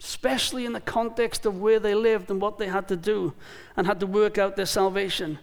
especially 0.00 0.64
in 0.64 0.72
the 0.72 0.80
context 0.80 1.46
of 1.46 1.60
where 1.60 1.80
they 1.80 1.94
lived 1.94 2.30
and 2.30 2.40
what 2.40 2.58
they 2.58 2.68
had 2.68 2.88
to 2.88 2.96
do 2.96 3.34
and 3.76 3.86
had 3.86 4.00
to 4.00 4.06
work 4.06 4.38
out 4.38 4.56
their 4.56 4.66
salvation. 4.66 5.38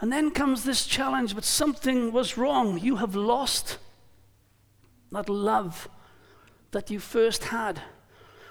And 0.00 0.12
then 0.12 0.30
comes 0.30 0.64
this 0.64 0.86
challenge, 0.86 1.34
but 1.34 1.44
something 1.44 2.12
was 2.12 2.36
wrong. 2.36 2.78
You 2.78 2.96
have 2.96 3.14
lost 3.14 3.78
that 5.10 5.28
love 5.28 5.88
that 6.70 6.90
you 6.90 7.00
first 7.00 7.44
had. 7.44 7.80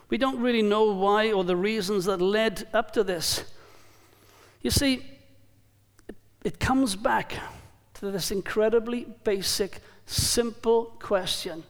We 0.09 0.17
don't 0.17 0.39
really 0.39 0.61
know 0.61 0.91
why 0.93 1.31
or 1.31 1.43
the 1.43 1.55
reasons 1.55 2.05
that 2.05 2.21
led 2.21 2.67
up 2.73 2.91
to 2.93 3.03
this. 3.03 3.43
You 4.61 4.71
see, 4.71 5.05
it 6.43 6.59
comes 6.59 6.95
back 6.95 7.33
to 7.95 8.11
this 8.11 8.31
incredibly 8.31 9.05
basic 9.23 9.79
simple 10.05 10.85
question 10.99 11.63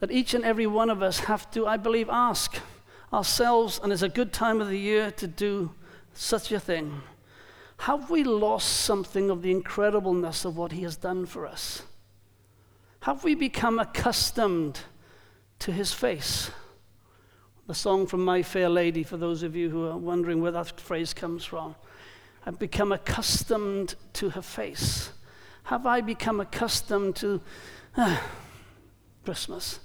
that 0.00 0.10
each 0.10 0.34
and 0.34 0.44
every 0.44 0.66
one 0.66 0.90
of 0.90 1.02
us 1.02 1.20
have 1.20 1.50
to, 1.52 1.66
I 1.66 1.76
believe, 1.76 2.08
ask 2.10 2.56
ourselves, 3.12 3.80
and 3.82 3.92
it's 3.92 4.02
a 4.02 4.08
good 4.08 4.32
time 4.32 4.60
of 4.60 4.68
the 4.68 4.78
year 4.78 5.10
to 5.12 5.26
do 5.26 5.72
such 6.12 6.52
a 6.52 6.60
thing. 6.60 7.00
Have 7.78 8.10
we 8.10 8.24
lost 8.24 8.68
something 8.68 9.30
of 9.30 9.42
the 9.42 9.54
incredibleness 9.54 10.44
of 10.44 10.56
what 10.56 10.72
He 10.72 10.82
has 10.82 10.96
done 10.96 11.26
for 11.26 11.46
us? 11.46 11.82
Have 13.00 13.24
we 13.24 13.34
become 13.34 13.78
accustomed 13.78 14.80
to 15.60 15.72
His 15.72 15.92
face? 15.92 16.50
The 17.66 17.74
song 17.74 18.06
from 18.06 18.24
My 18.24 18.42
Fair 18.42 18.68
Lady, 18.68 19.02
for 19.02 19.16
those 19.16 19.42
of 19.42 19.56
you 19.56 19.70
who 19.70 19.86
are 19.86 19.96
wondering 19.96 20.42
where 20.42 20.52
that 20.52 20.80
phrase 20.80 21.14
comes 21.14 21.44
from. 21.44 21.74
I've 22.46 22.58
become 22.58 22.92
accustomed 22.92 23.94
to 24.14 24.30
her 24.30 24.42
face. 24.42 25.10
Have 25.64 25.86
I 25.86 26.02
become 26.02 26.40
accustomed 26.40 27.16
to 27.16 27.40
uh, 27.96 28.18
Christmas? 29.24 29.80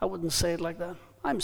I 0.00 0.04
wouldn't 0.04 0.32
say 0.32 0.52
it 0.52 0.60
like 0.60 0.78
that. 0.78 0.96
I'm, 1.24 1.40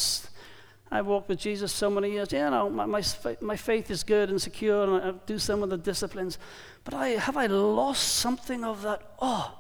I've 0.91 1.07
walked 1.07 1.31
with 1.31 1.39
Jesus 1.39 1.73
so 1.73 1.89
many 1.89 2.13
years. 2.13 2.33
Yeah, 2.33 2.51
no, 2.51 2.69
my, 2.69 2.85
my, 2.85 3.03
my 3.41 3.57
faith 3.57 3.91
is 3.91 4.03
good 4.03 4.29
and 4.29 4.41
secure, 4.41 4.85
and 4.85 5.03
I 5.03 5.11
do 5.25 5.39
some 5.39 5.63
of 5.63 5.71
the 5.71 5.79
disciplines. 5.79 6.39
But 6.85 6.93
I, 6.93 7.09
have 7.11 7.37
I 7.37 7.47
lost 7.47 8.03
something 8.03 8.63
of 8.63 8.83
that? 8.83 9.03
Oh, 9.21 9.57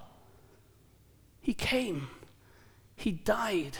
He 1.40 1.54
came, 1.54 2.08
He 2.94 3.12
died, 3.12 3.78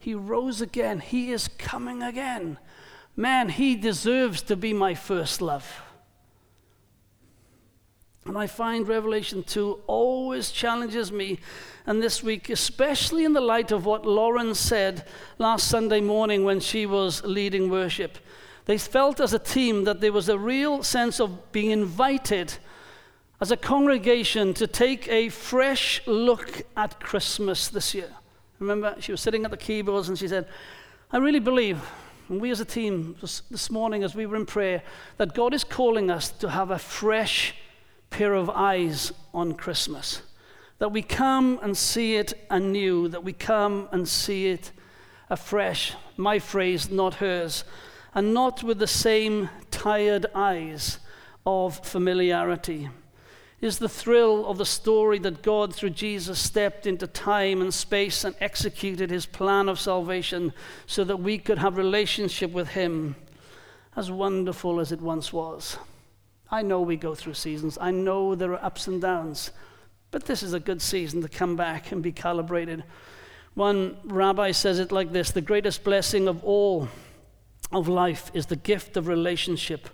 He 0.00 0.16
rose 0.16 0.60
again, 0.60 0.98
He 0.98 1.30
is 1.30 1.46
coming 1.46 2.02
again. 2.02 2.58
Man, 3.16 3.48
He 3.48 3.74
deserves 3.74 4.42
to 4.42 4.56
be 4.56 4.72
my 4.74 4.94
first 4.94 5.40
love. 5.40 5.82
And 8.26 8.36
I 8.36 8.46
find 8.46 8.86
Revelation 8.86 9.42
2 9.44 9.82
always 9.86 10.50
challenges 10.50 11.12
me. 11.12 11.38
And 11.86 12.02
this 12.02 12.22
week, 12.22 12.50
especially 12.50 13.24
in 13.24 13.32
the 13.32 13.40
light 13.40 13.70
of 13.70 13.86
what 13.86 14.04
Lauren 14.04 14.54
said 14.54 15.06
last 15.38 15.68
Sunday 15.68 16.00
morning 16.00 16.44
when 16.44 16.60
she 16.60 16.86
was 16.86 17.24
leading 17.24 17.70
worship, 17.70 18.18
they 18.64 18.78
felt 18.78 19.20
as 19.20 19.32
a 19.32 19.38
team 19.38 19.84
that 19.84 20.00
there 20.00 20.12
was 20.12 20.28
a 20.28 20.38
real 20.38 20.82
sense 20.82 21.20
of 21.20 21.52
being 21.52 21.70
invited 21.70 22.54
as 23.40 23.52
a 23.52 23.56
congregation 23.56 24.52
to 24.54 24.66
take 24.66 25.08
a 25.08 25.28
fresh 25.28 26.02
look 26.06 26.62
at 26.76 26.98
Christmas 26.98 27.68
this 27.68 27.94
year. 27.94 28.10
Remember, 28.58 28.96
she 28.98 29.12
was 29.12 29.20
sitting 29.20 29.44
at 29.44 29.52
the 29.52 29.56
keyboards 29.56 30.08
and 30.08 30.18
she 30.18 30.26
said, 30.26 30.48
I 31.12 31.18
really 31.18 31.38
believe, 31.38 31.80
and 32.28 32.40
we 32.40 32.50
as 32.50 32.60
a 32.60 32.64
team 32.64 33.16
this 33.20 33.70
morning 33.70 34.02
as 34.02 34.14
we 34.14 34.26
were 34.26 34.36
in 34.36 34.46
prayer, 34.46 34.82
that 35.16 35.34
God 35.34 35.54
is 35.54 35.64
calling 35.64 36.10
us 36.10 36.30
to 36.30 36.50
have 36.50 36.70
a 36.70 36.78
fresh 36.78 37.54
pair 38.10 38.34
of 38.34 38.50
eyes 38.50 39.12
on 39.32 39.54
Christmas. 39.54 40.22
That 40.78 40.92
we 40.92 41.02
come 41.02 41.58
and 41.62 41.76
see 41.76 42.16
it 42.16 42.34
anew, 42.50 43.08
that 43.08 43.24
we 43.24 43.32
come 43.32 43.88
and 43.92 44.08
see 44.08 44.48
it 44.48 44.72
afresh. 45.30 45.94
My 46.16 46.38
phrase, 46.38 46.90
not 46.90 47.14
hers. 47.14 47.64
And 48.14 48.34
not 48.34 48.62
with 48.62 48.78
the 48.78 48.86
same 48.86 49.50
tired 49.70 50.26
eyes 50.34 50.98
of 51.44 51.84
familiarity. 51.86 52.88
Is 53.66 53.78
the 53.78 53.88
thrill 53.88 54.46
of 54.46 54.58
the 54.58 54.64
story 54.64 55.18
that 55.18 55.42
God, 55.42 55.74
through 55.74 55.90
Jesus, 55.90 56.38
stepped 56.38 56.86
into 56.86 57.08
time 57.08 57.60
and 57.60 57.74
space 57.74 58.22
and 58.22 58.36
executed 58.38 59.10
his 59.10 59.26
plan 59.26 59.68
of 59.68 59.80
salvation 59.80 60.52
so 60.86 61.02
that 61.02 61.16
we 61.16 61.36
could 61.36 61.58
have 61.58 61.76
relationship 61.76 62.52
with 62.52 62.68
him, 62.68 63.16
as 63.96 64.08
wonderful 64.08 64.78
as 64.78 64.92
it 64.92 65.00
once 65.00 65.32
was. 65.32 65.78
I 66.48 66.62
know 66.62 66.80
we 66.80 66.96
go 66.96 67.16
through 67.16 67.34
seasons. 67.34 67.76
I 67.80 67.90
know 67.90 68.36
there 68.36 68.52
are 68.52 68.64
ups 68.64 68.86
and 68.86 69.02
downs. 69.02 69.50
But 70.12 70.26
this 70.26 70.44
is 70.44 70.52
a 70.52 70.60
good 70.60 70.80
season 70.80 71.20
to 71.22 71.28
come 71.28 71.56
back 71.56 71.90
and 71.90 72.04
be 72.04 72.12
calibrated. 72.12 72.84
One 73.54 73.96
rabbi 74.04 74.52
says 74.52 74.78
it 74.78 74.92
like 74.92 75.10
this 75.10 75.32
The 75.32 75.40
greatest 75.40 75.82
blessing 75.82 76.28
of 76.28 76.44
all 76.44 76.86
of 77.72 77.88
life 77.88 78.30
is 78.32 78.46
the 78.46 78.54
gift 78.54 78.96
of 78.96 79.08
relationship 79.08 79.88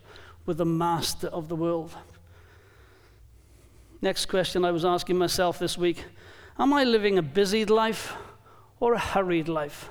with 0.45 0.59
the 0.59 0.67
master 0.67 1.29
of 1.29 1.49
the 1.49 1.57
world. 1.57 1.97
Next 4.03 4.27
question 4.27 4.65
I 4.65 4.73
was 4.73 4.85
asking 4.85 5.17
myself 5.17 5.61
this 5.61 5.79
week 5.79 6.05
Am 6.59 6.73
I 6.73 6.83
living 6.83 7.19
a 7.19 7.23
busied 7.23 7.71
life 7.71 8.13
or 8.81 8.95
a 8.95 8.99
hurried 8.99 9.47
life? 9.47 9.91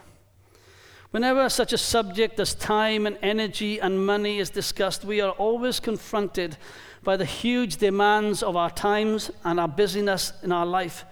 Whenever 1.12 1.48
such 1.48 1.72
a 1.72 1.78
subject 1.78 2.38
as 2.38 2.54
time 2.54 3.08
and 3.08 3.18
energy 3.22 3.80
and 3.80 4.06
money 4.06 4.40
is 4.40 4.50
discussed, 4.50 5.06
we 5.06 5.22
are 5.22 5.32
always 5.32 5.80
confronted 5.80 6.58
by 7.04 7.16
the 7.16 7.26
huge 7.26 7.78
demands 7.78 8.44
of 8.44 8.58
our 8.58 8.70
times 8.70 9.32
and 9.46 9.62
our 9.62 9.68
busyness 9.68 10.34
in 10.44 10.52
our 10.52 10.66
life. 10.66 11.06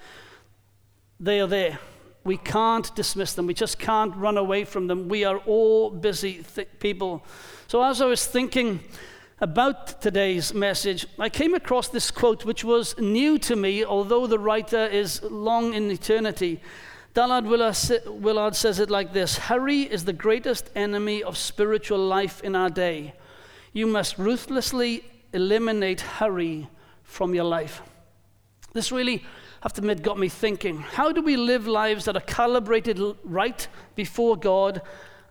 They 1.21 1.39
are 1.39 1.47
there. 1.47 1.79
We 2.25 2.35
can't 2.35 2.93
dismiss 2.95 3.33
them. 3.33 3.47
We 3.47 3.53
just 3.53 3.79
can't 3.79 4.13
run 4.17 4.38
away 4.38 4.65
from 4.65 4.88
them. 4.88 5.07
We 5.07 5.23
are 5.23 5.38
all 5.38 5.89
busy 5.89 6.43
th- 6.53 6.67
people. 6.79 7.25
So, 7.67 7.81
as 7.81 8.01
I 8.01 8.05
was 8.05 8.25
thinking 8.25 8.81
about 9.41 10.02
today's 10.02 10.54
message, 10.54 11.08
I 11.17 11.30
came 11.30 11.54
across 11.54 11.88
this 11.88 12.12
quote, 12.12 12.43
which 12.43 12.63
was 12.63 12.97
new 12.97 13.38
to 13.39 13.56
me, 13.56 13.86
although 13.86 14.28
the 14.28 14.39
writer 14.39 14.86
is 14.86 15.23
long 15.23 15.73
in 15.73 15.89
eternity. 15.89 16.60
Dallas 17.13 17.91
Willard 18.06 18.56
says 18.56 18.80
it 18.80 18.89
like 18.89 19.13
this 19.13 19.38
Hurry 19.38 19.82
is 19.82 20.06
the 20.06 20.13
greatest 20.13 20.69
enemy 20.75 21.23
of 21.23 21.38
spiritual 21.38 21.99
life 21.99 22.43
in 22.43 22.56
our 22.56 22.69
day. 22.69 23.13
You 23.71 23.88
must 23.88 24.17
ruthlessly 24.17 25.06
eliminate 25.32 26.02
hurry 26.02 26.67
from 27.04 27.34
your 27.34 27.45
life. 27.45 27.82
This 28.73 28.91
really, 28.91 29.15
I 29.15 29.63
have 29.63 29.73
to 29.73 29.82
admit, 29.82 30.04
got 30.04 30.19
me 30.19 30.28
thinking. 30.28 30.80
How 30.80 31.12
do 31.12 31.21
we 31.21 31.38
live 31.38 31.65
lives 31.65 32.06
that 32.06 32.17
are 32.17 32.21
calibrated 32.21 32.99
right 33.23 33.67
before 33.95 34.36
God 34.36 34.82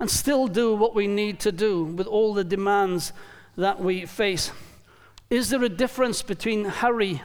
and 0.00 0.10
still 0.10 0.46
do 0.46 0.74
what 0.74 0.94
we 0.94 1.06
need 1.06 1.40
to 1.40 1.52
do 1.52 1.84
with 1.84 2.06
all 2.06 2.32
the 2.32 2.44
demands 2.44 3.12
that 3.58 3.80
we 3.80 4.06
face? 4.06 4.52
Is 5.30 5.50
there 5.50 5.62
a 5.62 5.68
difference 5.68 6.22
between 6.22 6.64
hurry 6.64 7.20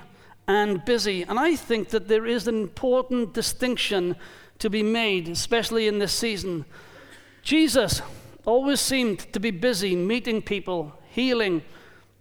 and 0.47 0.83
busy? 0.83 1.21
And 1.21 1.39
I 1.39 1.55
think 1.55 1.89
that 1.89 2.07
there 2.07 2.25
is 2.25 2.47
an 2.47 2.55
important 2.55 3.33
distinction 3.33 4.15
to 4.59 4.69
be 4.69 4.83
made, 4.83 5.29
especially 5.29 5.87
in 5.87 5.99
this 5.99 6.11
season. 6.11 6.65
Jesus 7.43 8.01
always 8.45 8.81
seemed 8.81 9.31
to 9.31 9.39
be 9.39 9.51
busy 9.51 9.95
meeting 9.95 10.41
people, 10.41 10.93
healing, 11.09 11.61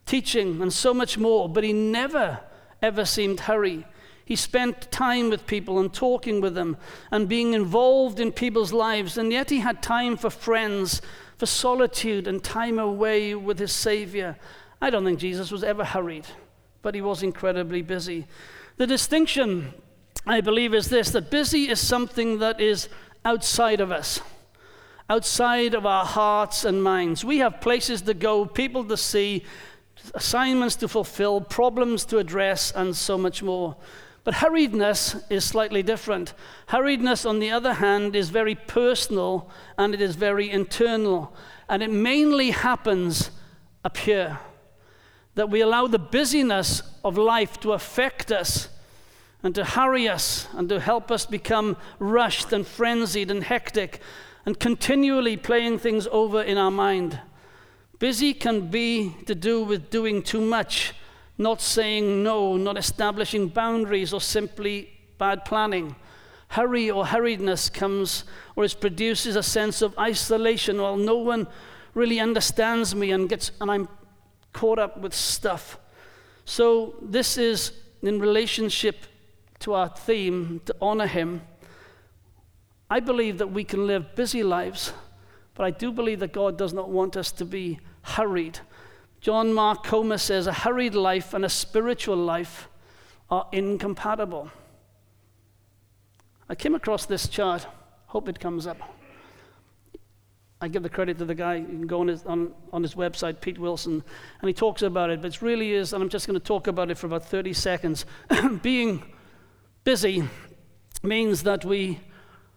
teaching, 0.04 0.60
and 0.60 0.72
so 0.72 0.92
much 0.92 1.16
more, 1.16 1.48
but 1.48 1.64
he 1.64 1.72
never, 1.72 2.40
ever 2.82 3.04
seemed 3.04 3.40
hurry. 3.40 3.86
He 4.24 4.36
spent 4.36 4.90
time 4.90 5.30
with 5.30 5.46
people 5.46 5.78
and 5.78 5.92
talking 5.92 6.40
with 6.40 6.54
them 6.54 6.76
and 7.10 7.28
being 7.28 7.54
involved 7.54 8.20
in 8.20 8.30
people's 8.30 8.72
lives, 8.72 9.16
and 9.16 9.32
yet 9.32 9.50
he 9.50 9.60
had 9.60 9.82
time 9.82 10.16
for 10.16 10.30
friends, 10.30 11.00
for 11.42 11.46
solitude, 11.46 12.28
and 12.28 12.44
time 12.44 12.78
away 12.78 13.34
with 13.34 13.58
his 13.58 13.72
Savior. 13.72 14.36
I 14.80 14.90
don't 14.90 15.04
think 15.04 15.18
Jesus 15.18 15.50
was 15.50 15.64
ever 15.64 15.84
hurried, 15.84 16.24
but 16.82 16.94
he 16.94 17.00
was 17.00 17.24
incredibly 17.24 17.82
busy. 17.82 18.28
The 18.76 18.86
distinction, 18.86 19.74
I 20.24 20.40
believe, 20.40 20.72
is 20.72 20.88
this 20.88 21.10
that 21.10 21.32
busy 21.32 21.68
is 21.68 21.80
something 21.80 22.38
that 22.38 22.60
is 22.60 22.88
outside 23.24 23.80
of 23.80 23.90
us 23.90 24.20
outside 25.10 25.74
of 25.74 25.84
our 25.84 26.04
hearts 26.04 26.64
and 26.64 26.80
minds. 26.82 27.24
We 27.24 27.38
have 27.38 27.60
places 27.60 28.02
to 28.02 28.14
go, 28.14 28.46
people 28.46 28.84
to 28.84 28.96
see, 28.96 29.44
assignments 30.14 30.76
to 30.76 30.86
fulfill, 30.86 31.40
problems 31.40 32.04
to 32.06 32.18
address, 32.18 32.70
and 32.70 32.94
so 32.94 33.18
much 33.18 33.42
more. 33.42 33.76
But 34.24 34.34
hurriedness 34.34 35.22
is 35.30 35.44
slightly 35.44 35.82
different. 35.82 36.32
Hurriedness, 36.68 37.28
on 37.28 37.40
the 37.40 37.50
other 37.50 37.74
hand, 37.74 38.14
is 38.14 38.30
very 38.30 38.54
personal 38.54 39.50
and 39.76 39.94
it 39.94 40.00
is 40.00 40.14
very 40.14 40.50
internal. 40.50 41.34
And 41.68 41.82
it 41.82 41.90
mainly 41.90 42.50
happens 42.50 43.30
up 43.84 43.96
here. 43.96 44.38
That 45.34 45.50
we 45.50 45.60
allow 45.60 45.86
the 45.86 45.98
busyness 45.98 46.82
of 47.04 47.18
life 47.18 47.58
to 47.60 47.72
affect 47.72 48.30
us 48.30 48.68
and 49.42 49.54
to 49.54 49.64
hurry 49.64 50.08
us 50.08 50.46
and 50.52 50.68
to 50.68 50.78
help 50.78 51.10
us 51.10 51.26
become 51.26 51.76
rushed 51.98 52.52
and 52.52 52.66
frenzied 52.66 53.30
and 53.30 53.42
hectic 53.42 54.00
and 54.46 54.58
continually 54.58 55.36
playing 55.36 55.78
things 55.78 56.06
over 56.12 56.42
in 56.42 56.58
our 56.58 56.70
mind. 56.70 57.20
Busy 57.98 58.34
can 58.34 58.68
be 58.68 59.16
to 59.26 59.34
do 59.34 59.62
with 59.62 59.90
doing 59.90 60.22
too 60.22 60.40
much, 60.40 60.92
not 61.38 61.60
saying 61.60 62.22
no, 62.22 62.56
not 62.56 62.76
establishing 62.76 63.48
boundaries, 63.48 64.12
or 64.12 64.20
simply 64.20 64.90
bad 65.18 65.44
planning. 65.44 65.96
Hurry 66.48 66.90
or 66.90 67.04
hurriedness 67.04 67.72
comes 67.72 68.24
or 68.56 68.64
it 68.64 68.76
produces 68.80 69.36
a 69.36 69.42
sense 69.42 69.80
of 69.80 69.98
isolation 69.98 70.80
while 70.80 70.96
no 70.96 71.16
one 71.16 71.46
really 71.94 72.20
understands 72.20 72.94
me 72.94 73.10
and 73.10 73.28
gets 73.28 73.52
and 73.60 73.70
I'm 73.70 73.88
caught 74.52 74.78
up 74.78 74.98
with 74.98 75.14
stuff. 75.14 75.78
So 76.44 76.96
this 77.00 77.38
is 77.38 77.72
in 78.02 78.18
relationship 78.18 78.96
to 79.60 79.74
our 79.74 79.88
theme 79.88 80.60
to 80.66 80.74
honor 80.80 81.06
him. 81.06 81.42
I 82.90 83.00
believe 83.00 83.38
that 83.38 83.46
we 83.46 83.64
can 83.64 83.86
live 83.86 84.14
busy 84.14 84.42
lives, 84.42 84.92
but 85.54 85.64
I 85.64 85.70
do 85.70 85.92
believe 85.92 86.20
that 86.20 86.32
God 86.32 86.58
does 86.58 86.72
not 86.72 86.90
want 86.90 87.16
us 87.16 87.32
to 87.32 87.44
be 87.44 87.78
hurried. 88.02 88.58
John 89.22 89.52
Mark 89.52 89.84
Comer 89.84 90.18
says 90.18 90.48
a 90.48 90.52
hurried 90.52 90.96
life 90.96 91.32
and 91.32 91.44
a 91.44 91.48
spiritual 91.48 92.16
life 92.16 92.68
are 93.30 93.46
incompatible. 93.52 94.50
I 96.48 96.56
came 96.56 96.74
across 96.74 97.06
this 97.06 97.28
chart. 97.28 97.64
Hope 98.08 98.28
it 98.28 98.40
comes 98.40 98.66
up. 98.66 98.78
I 100.60 100.66
give 100.66 100.82
the 100.82 100.88
credit 100.88 101.18
to 101.18 101.24
the 101.24 101.36
guy. 101.36 101.54
You 101.54 101.66
can 101.66 101.86
go 101.86 102.00
on 102.00 102.08
his, 102.08 102.24
on, 102.24 102.52
on 102.72 102.82
his 102.82 102.96
website, 102.96 103.40
Pete 103.40 103.58
Wilson, 103.58 104.02
and 104.40 104.48
he 104.48 104.52
talks 104.52 104.82
about 104.82 105.08
it. 105.08 105.22
But 105.22 105.36
it 105.36 105.40
really 105.40 105.72
is, 105.72 105.92
and 105.92 106.02
I'm 106.02 106.08
just 106.08 106.26
going 106.26 106.38
to 106.38 106.44
talk 106.44 106.66
about 106.66 106.90
it 106.90 106.98
for 106.98 107.06
about 107.06 107.24
30 107.24 107.52
seconds. 107.52 108.04
Being 108.62 109.04
busy 109.84 110.28
means 111.04 111.44
that 111.44 111.64
we 111.64 112.00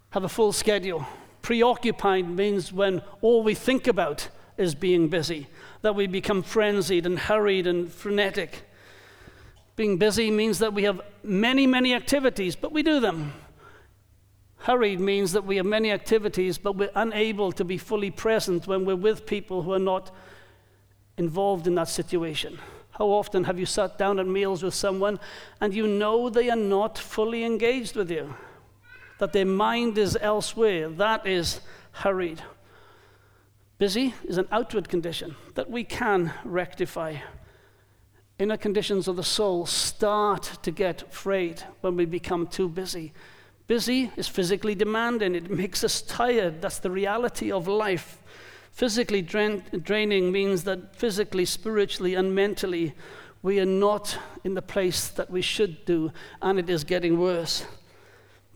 have 0.09 0.23
a 0.23 0.29
full 0.29 0.51
schedule. 0.51 1.05
Preoccupied 1.43 2.27
means 2.27 2.73
when 2.73 3.03
all 3.21 3.43
we 3.43 3.53
think 3.53 3.85
about 3.85 4.29
is 4.57 4.73
being 4.73 5.09
busy, 5.09 5.47
that 5.85 5.93
we 5.93 6.07
become 6.07 6.41
frenzied 6.41 7.05
and 7.05 7.19
hurried 7.19 7.67
and 7.67 7.93
frenetic. 7.93 8.63
Being 9.75 9.99
busy 9.99 10.31
means 10.31 10.57
that 10.57 10.73
we 10.73 10.81
have 10.81 10.99
many, 11.21 11.67
many 11.67 11.93
activities, 11.93 12.55
but 12.55 12.71
we 12.71 12.81
do 12.81 12.99
them. 12.99 13.33
Hurried 14.57 14.99
means 14.99 15.33
that 15.33 15.45
we 15.45 15.57
have 15.57 15.65
many 15.67 15.91
activities, 15.91 16.57
but 16.57 16.75
we're 16.75 16.89
unable 16.95 17.51
to 17.51 17.63
be 17.63 17.77
fully 17.77 18.09
present 18.09 18.65
when 18.65 18.83
we're 18.83 18.95
with 18.95 19.27
people 19.27 19.61
who 19.61 19.73
are 19.73 19.85
not 19.93 20.09
involved 21.17 21.67
in 21.67 21.75
that 21.75 21.87
situation. 21.87 22.57
How 22.89 23.05
often 23.05 23.43
have 23.43 23.59
you 23.59 23.67
sat 23.67 23.99
down 23.99 24.17
at 24.17 24.25
meals 24.25 24.63
with 24.63 24.73
someone 24.73 25.19
and 25.61 25.71
you 25.71 25.85
know 25.85 26.31
they 26.31 26.49
are 26.49 26.55
not 26.55 26.97
fully 26.97 27.43
engaged 27.43 27.95
with 27.95 28.09
you? 28.09 28.33
That 29.19 29.33
their 29.33 29.45
mind 29.45 29.99
is 29.99 30.17
elsewhere? 30.19 30.89
That 30.89 31.27
is 31.27 31.61
hurried. 31.91 32.41
Busy 33.77 34.13
is 34.23 34.37
an 34.37 34.47
outward 34.51 34.87
condition 34.87 35.35
that 35.55 35.69
we 35.69 35.83
can 35.83 36.31
rectify. 36.45 37.17
Inner 38.39 38.57
conditions 38.57 39.07
of 39.07 39.17
the 39.17 39.23
soul 39.23 39.65
start 39.65 40.57
to 40.63 40.71
get 40.71 41.13
frayed 41.13 41.61
when 41.81 41.97
we 41.97 42.05
become 42.05 42.47
too 42.47 42.69
busy. 42.69 43.11
Busy 43.67 44.11
is 44.15 44.27
physically 44.27 44.75
demanding, 44.75 45.35
it 45.35 45.49
makes 45.49 45.83
us 45.83 46.01
tired. 46.01 46.61
That's 46.61 46.79
the 46.79 46.91
reality 46.91 47.51
of 47.51 47.67
life. 47.67 48.21
Physically 48.71 49.21
drain- 49.21 49.63
draining 49.83 50.31
means 50.31 50.63
that 50.63 50.95
physically, 50.95 51.45
spiritually, 51.45 52.15
and 52.15 52.35
mentally, 52.35 52.93
we 53.41 53.59
are 53.59 53.65
not 53.65 54.17
in 54.43 54.53
the 54.53 54.61
place 54.61 55.09
that 55.09 55.29
we 55.29 55.41
should 55.41 55.83
do, 55.85 56.11
and 56.41 56.59
it 56.59 56.69
is 56.69 56.83
getting 56.83 57.19
worse. 57.19 57.65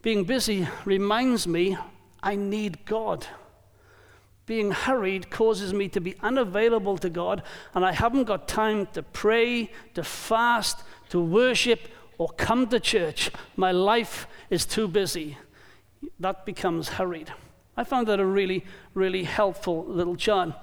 Being 0.02 0.24
busy 0.24 0.68
reminds 0.86 1.46
me 1.48 1.78
I 2.24 2.36
need 2.36 2.86
God 2.86 3.28
being 4.50 4.72
hurried 4.72 5.30
causes 5.30 5.76
me 5.76 5.88
to 5.88 6.02
be 6.02 6.16
unavailable 6.24 6.98
to 6.98 7.08
God, 7.08 7.44
and 7.76 7.86
I 7.86 7.92
haven't 7.92 8.24
got 8.24 8.48
time 8.48 8.88
to 8.94 9.04
pray, 9.04 9.70
to 9.94 10.04
fast, 10.04 10.82
to 11.10 11.22
worship, 11.22 11.82
or 12.18 12.30
come 12.30 12.66
to 12.70 12.80
church. 12.80 13.30
My 13.56 13.72
life 13.72 14.26
is 14.50 14.66
too 14.66 14.88
busy. 14.88 15.38
That 16.20 16.48
becomes 16.48 16.90
hurried. 16.90 17.32
I 17.78 17.84
found 17.84 18.08
that 18.08 18.20
a 18.20 18.26
really, 18.26 18.66
really 18.96 19.24
helpful 19.24 19.86
little 19.86 20.16
chart. 20.16 20.56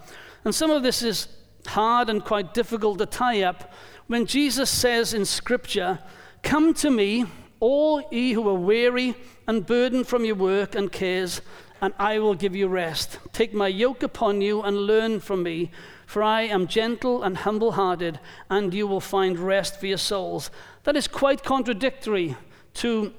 And 0.44 0.52
some 0.52 0.72
of 0.72 0.82
this 0.82 1.04
is 1.04 1.28
hard 1.66 2.10
and 2.10 2.24
quite 2.24 2.54
difficult 2.54 2.98
to 2.98 3.06
tie 3.06 3.42
up 3.42 3.72
when 4.08 4.26
Jesus 4.26 4.68
says 4.68 5.14
in 5.14 5.24
Scripture, 5.24 6.00
Come 6.42 6.74
to 6.74 6.90
me, 6.90 7.26
all 7.60 8.02
ye 8.10 8.32
who 8.32 8.48
are 8.48 8.54
weary 8.54 9.14
and 9.46 9.64
burdened 9.64 10.08
from 10.08 10.24
your 10.24 10.34
work 10.34 10.74
and 10.74 10.90
cares 10.90 11.40
and 11.80 11.92
I 11.98 12.18
will 12.18 12.34
give 12.34 12.56
you 12.56 12.68
rest. 12.68 13.18
Take 13.32 13.52
my 13.52 13.68
yoke 13.68 14.02
upon 14.02 14.40
you 14.40 14.62
and 14.62 14.86
learn 14.86 15.20
from 15.20 15.42
me, 15.42 15.70
for 16.06 16.22
I 16.22 16.42
am 16.42 16.66
gentle 16.66 17.22
and 17.22 17.36
humble 17.36 17.72
hearted, 17.72 18.20
and 18.48 18.72
you 18.72 18.86
will 18.86 19.00
find 19.00 19.38
rest 19.38 19.78
for 19.78 19.86
your 19.86 19.98
souls. 19.98 20.50
That 20.84 20.96
is 20.96 21.08
quite 21.08 21.42
contradictory 21.42 22.36
to 22.74 23.12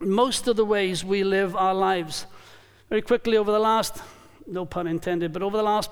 most 0.00 0.46
of 0.48 0.56
the 0.56 0.64
ways 0.64 1.04
we 1.04 1.24
live 1.24 1.56
our 1.56 1.74
lives. 1.74 2.26
Very 2.88 3.02
quickly, 3.02 3.36
over 3.36 3.50
the 3.50 3.58
last, 3.58 4.02
no 4.46 4.64
pun 4.66 4.86
intended, 4.86 5.32
but 5.32 5.42
over 5.42 5.56
the 5.56 5.62
last 5.62 5.90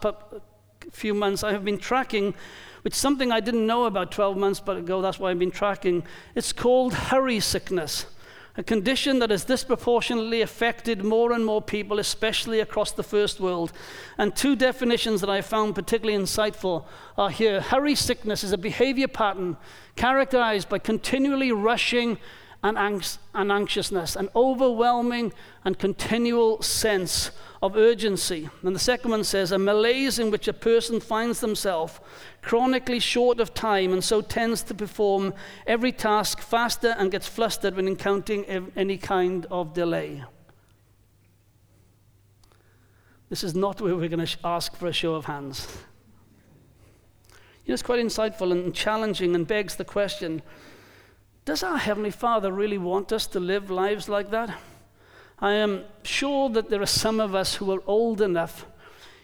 few 0.92 1.14
months, 1.14 1.42
I 1.42 1.52
have 1.52 1.64
been 1.64 1.78
tracking, 1.78 2.34
which 2.82 2.94
something 2.94 3.32
I 3.32 3.40
didn't 3.40 3.66
know 3.66 3.84
about 3.84 4.12
12 4.12 4.36
months 4.36 4.60
ago, 4.66 5.00
that's 5.00 5.18
why 5.18 5.30
I've 5.30 5.38
been 5.38 5.50
tracking. 5.50 6.04
It's 6.34 6.52
called 6.52 6.94
hurry 6.94 7.40
sickness. 7.40 8.06
A 8.56 8.62
condition 8.62 9.18
that 9.18 9.30
has 9.30 9.44
disproportionately 9.44 10.40
affected 10.40 11.04
more 11.04 11.32
and 11.32 11.44
more 11.44 11.60
people, 11.60 11.98
especially 11.98 12.60
across 12.60 12.92
the 12.92 13.02
first 13.02 13.40
world. 13.40 13.72
And 14.16 14.34
two 14.34 14.54
definitions 14.54 15.20
that 15.22 15.30
I 15.30 15.40
found 15.40 15.74
particularly 15.74 16.18
insightful 16.18 16.84
are 17.18 17.30
here. 17.30 17.60
Hurry 17.60 17.96
sickness 17.96 18.44
is 18.44 18.52
a 18.52 18.58
behavior 18.58 19.08
pattern 19.08 19.56
characterized 19.96 20.68
by 20.68 20.78
continually 20.78 21.50
rushing 21.50 22.18
and, 22.64 23.18
and 23.34 23.52
anxiousness, 23.52 24.16
an 24.16 24.30
overwhelming 24.34 25.32
and 25.64 25.78
continual 25.78 26.62
sense 26.62 27.30
of 27.62 27.76
urgency. 27.76 28.48
And 28.62 28.74
the 28.74 28.80
second 28.80 29.10
one 29.10 29.22
says, 29.22 29.52
a 29.52 29.58
malaise 29.58 30.18
in 30.18 30.30
which 30.30 30.48
a 30.48 30.52
person 30.54 30.98
finds 30.98 31.40
themselves 31.40 32.00
chronically 32.40 32.98
short 32.98 33.38
of 33.38 33.52
time 33.52 33.92
and 33.92 34.02
so 34.02 34.22
tends 34.22 34.62
to 34.64 34.74
perform 34.74 35.34
every 35.66 35.92
task 35.92 36.40
faster 36.40 36.94
and 36.98 37.10
gets 37.10 37.28
flustered 37.28 37.76
when 37.76 37.86
encountering 37.86 38.44
any 38.74 38.96
kind 38.96 39.46
of 39.50 39.74
delay. 39.74 40.24
This 43.28 43.44
is 43.44 43.54
not 43.54 43.80
where 43.80 43.94
we're 43.94 44.08
going 44.08 44.24
to 44.24 44.38
ask 44.44 44.74
for 44.76 44.86
a 44.86 44.92
show 44.92 45.14
of 45.14 45.26
hands. 45.26 45.66
You 47.64 47.70
know, 47.70 47.74
it's 47.74 47.82
quite 47.82 48.04
insightful 48.04 48.52
and 48.52 48.74
challenging 48.74 49.34
and 49.34 49.46
begs 49.46 49.76
the 49.76 49.84
question 49.84 50.42
does 51.44 51.62
our 51.62 51.76
Heavenly 51.76 52.10
Father 52.10 52.52
really 52.52 52.78
want 52.78 53.12
us 53.12 53.26
to 53.28 53.40
live 53.40 53.70
lives 53.70 54.08
like 54.08 54.30
that? 54.30 54.58
I 55.38 55.52
am 55.52 55.84
sure 56.02 56.48
that 56.50 56.70
there 56.70 56.80
are 56.80 56.86
some 56.86 57.20
of 57.20 57.34
us 57.34 57.56
who 57.56 57.70
are 57.72 57.82
old 57.86 58.20
enough. 58.20 58.66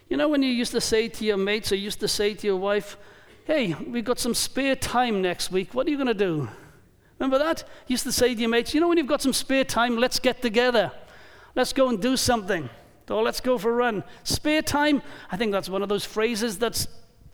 You 0.09 0.17
know, 0.17 0.29
when 0.29 0.43
you 0.43 0.51
used 0.51 0.73
to 0.73 0.81
say 0.81 1.09
to 1.09 1.25
your 1.25 1.37
mates 1.37 1.73
or 1.73 1.77
used 1.77 2.01
to 2.01 2.09
say 2.09 2.35
to 2.35 2.47
your 2.47 2.57
wife, 2.57 2.97
Hey, 3.45 3.75
we've 3.75 4.05
got 4.05 4.19
some 4.19 4.35
spare 4.35 4.77
time 4.77 5.23
next 5.23 5.51
week, 5.51 5.73
what 5.75 5.87
are 5.87 5.91
you 5.91 5.97
going 5.97 6.07
to 6.09 6.15
do? 6.15 6.49
Remember 7.19 7.39
that? 7.39 7.65
You 7.87 7.95
used 7.95 8.05
to 8.05 8.13
say 8.13 8.35
to 8.35 8.41
your 8.41 8.51
mates, 8.51 8.75
You 8.75 8.81
know, 8.81 8.89
when 8.89 8.99
you've 8.99 9.07
got 9.07 9.23
some 9.23 9.33
spare 9.33 9.65
time, 9.65 9.97
let's 9.97 10.19
get 10.19 10.43
together. 10.43 10.93
Let's 11.55 11.73
go 11.73 11.89
and 11.89 12.01
do 12.01 12.17
something. 12.17 12.69
Or 13.09 13.23
let's 13.23 13.41
go 13.41 13.59
for 13.59 13.71
a 13.71 13.75
run. 13.75 14.05
Spare 14.23 14.63
time, 14.63 15.03
I 15.33 15.37
think 15.37 15.53
that's 15.53 15.69
one 15.69 15.83
of 15.83 15.89
those 15.89 16.05
phrases 16.05 16.59
that's 16.59 16.87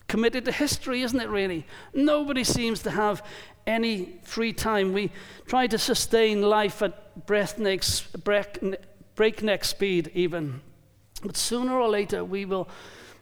committed 0.08 0.44
to 0.46 0.52
history, 0.52 1.02
isn't 1.02 1.20
it, 1.20 1.28
really? 1.28 1.66
Nobody 1.92 2.44
seems 2.44 2.82
to 2.82 2.90
have 2.90 3.22
any 3.66 4.18
free 4.22 4.52
time. 4.52 4.92
We 4.92 5.10
try 5.46 5.66
to 5.66 5.78
sustain 5.78 6.42
life 6.42 6.82
at 6.82 7.26
breakneck, 7.26 7.82
breakneck 9.14 9.64
speed, 9.64 10.10
even. 10.14 10.60
But 11.22 11.36
sooner 11.36 11.78
or 11.78 11.88
later, 11.88 12.24
we 12.24 12.44
will 12.44 12.68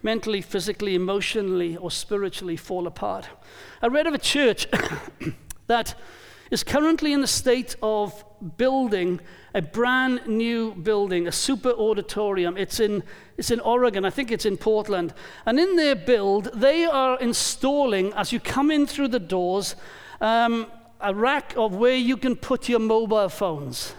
mentally, 0.02 0.42
physically, 0.42 0.94
emotionally, 0.94 1.76
or 1.76 1.90
spiritually 1.90 2.56
fall 2.56 2.86
apart. 2.86 3.28
I 3.80 3.86
read 3.86 4.06
of 4.06 4.14
a 4.14 4.18
church 4.18 4.66
that 5.66 5.94
is 6.50 6.62
currently 6.62 7.12
in 7.12 7.20
the 7.20 7.26
state 7.26 7.74
of 7.82 8.24
building 8.56 9.20
a 9.54 9.62
brand 9.62 10.26
new 10.26 10.74
building, 10.74 11.26
a 11.26 11.32
super 11.32 11.70
auditorium. 11.70 12.56
It's 12.56 12.80
in, 12.80 13.02
it's 13.38 13.50
in 13.50 13.60
Oregon, 13.60 14.04
I 14.04 14.10
think 14.10 14.30
it's 14.30 14.44
in 14.44 14.56
Portland. 14.56 15.14
And 15.46 15.58
in 15.58 15.76
their 15.76 15.94
build, 15.94 16.50
they 16.54 16.84
are 16.84 17.18
installing, 17.20 18.12
as 18.14 18.32
you 18.32 18.40
come 18.40 18.70
in 18.70 18.86
through 18.86 19.08
the 19.08 19.20
doors, 19.20 19.76
um, 20.24 20.66
a 21.00 21.14
rack 21.14 21.54
of 21.56 21.74
where 21.74 21.94
you 21.94 22.16
can 22.16 22.34
put 22.34 22.68
your 22.68 22.80
mobile 22.80 23.28
phones. 23.28 23.94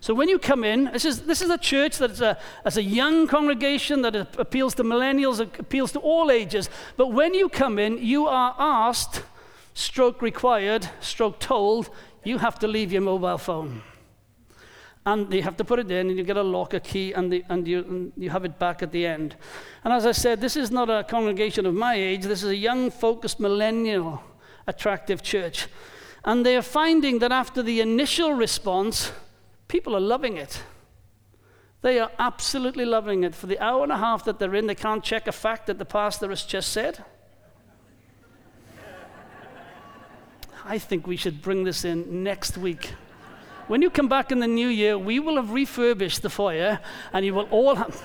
So 0.00 0.12
when 0.14 0.28
you 0.28 0.38
come 0.38 0.62
in, 0.62 0.90
this 0.92 1.04
is, 1.04 1.22
this 1.22 1.40
is 1.40 1.48
a 1.48 1.56
church 1.56 1.98
that 1.98 2.10
is 2.10 2.20
a, 2.20 2.36
as 2.64 2.76
a 2.76 2.82
young 2.82 3.26
congregation 3.26 4.02
that 4.02 4.14
appeals 4.36 4.74
to 4.74 4.84
millennials, 4.84 5.40
appeals 5.40 5.92
to 5.92 6.00
all 6.00 6.30
ages. 6.30 6.68
But 6.96 7.12
when 7.12 7.32
you 7.34 7.48
come 7.48 7.78
in, 7.78 7.98
you 7.98 8.26
are 8.26 8.54
asked, 8.58 9.22
stroke 9.74 10.20
required, 10.20 10.88
stroke 11.00 11.38
told, 11.38 11.88
you 12.24 12.38
have 12.38 12.58
to 12.58 12.68
leave 12.68 12.92
your 12.92 13.02
mobile 13.02 13.38
phone. 13.38 13.82
And 15.06 15.32
you 15.32 15.42
have 15.42 15.56
to 15.56 15.64
put 15.64 15.78
it 15.78 15.90
in, 15.90 16.10
and 16.10 16.18
you 16.18 16.24
get 16.24 16.36
a 16.36 16.42
lock, 16.42 16.74
a 16.74 16.80
key, 16.80 17.12
and, 17.12 17.32
the, 17.32 17.44
and, 17.48 17.66
you, 17.66 17.78
and 17.78 18.12
you 18.16 18.30
have 18.30 18.44
it 18.44 18.58
back 18.58 18.82
at 18.82 18.92
the 18.92 19.06
end. 19.06 19.34
And 19.82 19.92
as 19.94 20.04
I 20.04 20.12
said, 20.12 20.40
this 20.40 20.56
is 20.56 20.70
not 20.70 20.90
a 20.90 21.04
congregation 21.04 21.64
of 21.64 21.74
my 21.74 21.94
age, 21.94 22.24
this 22.24 22.42
is 22.42 22.50
a 22.50 22.56
young, 22.56 22.90
focused 22.90 23.40
millennial 23.40 24.22
attractive 24.66 25.22
church. 25.22 25.66
And 26.24 26.46
they're 26.46 26.62
finding 26.62 27.18
that 27.18 27.32
after 27.32 27.62
the 27.62 27.80
initial 27.80 28.32
response, 28.32 29.12
people 29.68 29.96
are 29.96 30.00
loving 30.00 30.36
it. 30.36 30.62
They 31.80 31.98
are 31.98 32.12
absolutely 32.18 32.84
loving 32.84 33.24
it. 33.24 33.34
For 33.34 33.46
the 33.46 33.58
hour 33.58 33.82
and 33.82 33.90
a 33.90 33.96
half 33.96 34.24
that 34.24 34.38
they're 34.38 34.54
in, 34.54 34.68
they 34.68 34.74
can't 34.76 35.02
check 35.02 35.26
a 35.26 35.32
fact 35.32 35.66
that 35.66 35.78
the 35.78 35.84
pastor 35.84 36.28
has 36.28 36.44
just 36.44 36.70
said. 36.70 37.04
I 40.64 40.78
think 40.78 41.08
we 41.08 41.16
should 41.16 41.42
bring 41.42 41.64
this 41.64 41.84
in 41.84 42.22
next 42.22 42.56
week. 42.56 42.92
When 43.66 43.82
you 43.82 43.90
come 43.90 44.08
back 44.08 44.30
in 44.30 44.38
the 44.38 44.46
new 44.46 44.68
year, 44.68 44.96
we 44.96 45.18
will 45.18 45.36
have 45.36 45.50
refurbished 45.50 46.22
the 46.22 46.30
foyer 46.30 46.78
and 47.12 47.26
you 47.26 47.34
will 47.34 47.48
all 47.50 47.74
have. 47.74 48.00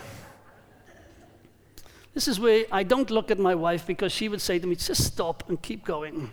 This 2.15 2.27
is 2.27 2.39
where 2.39 2.65
I 2.71 2.81
don't 2.81 3.11
look 3.11 3.29
at 3.29 3.37
my 3.37 3.53
wife 3.53 3.85
because 3.85 4.11
she 4.11 4.27
would 4.27 4.41
say 4.41 4.57
to 4.57 4.65
me, 4.65 4.75
just 4.75 5.03
stop 5.03 5.47
and 5.49 5.61
keep 5.61 5.85
going. 5.85 6.31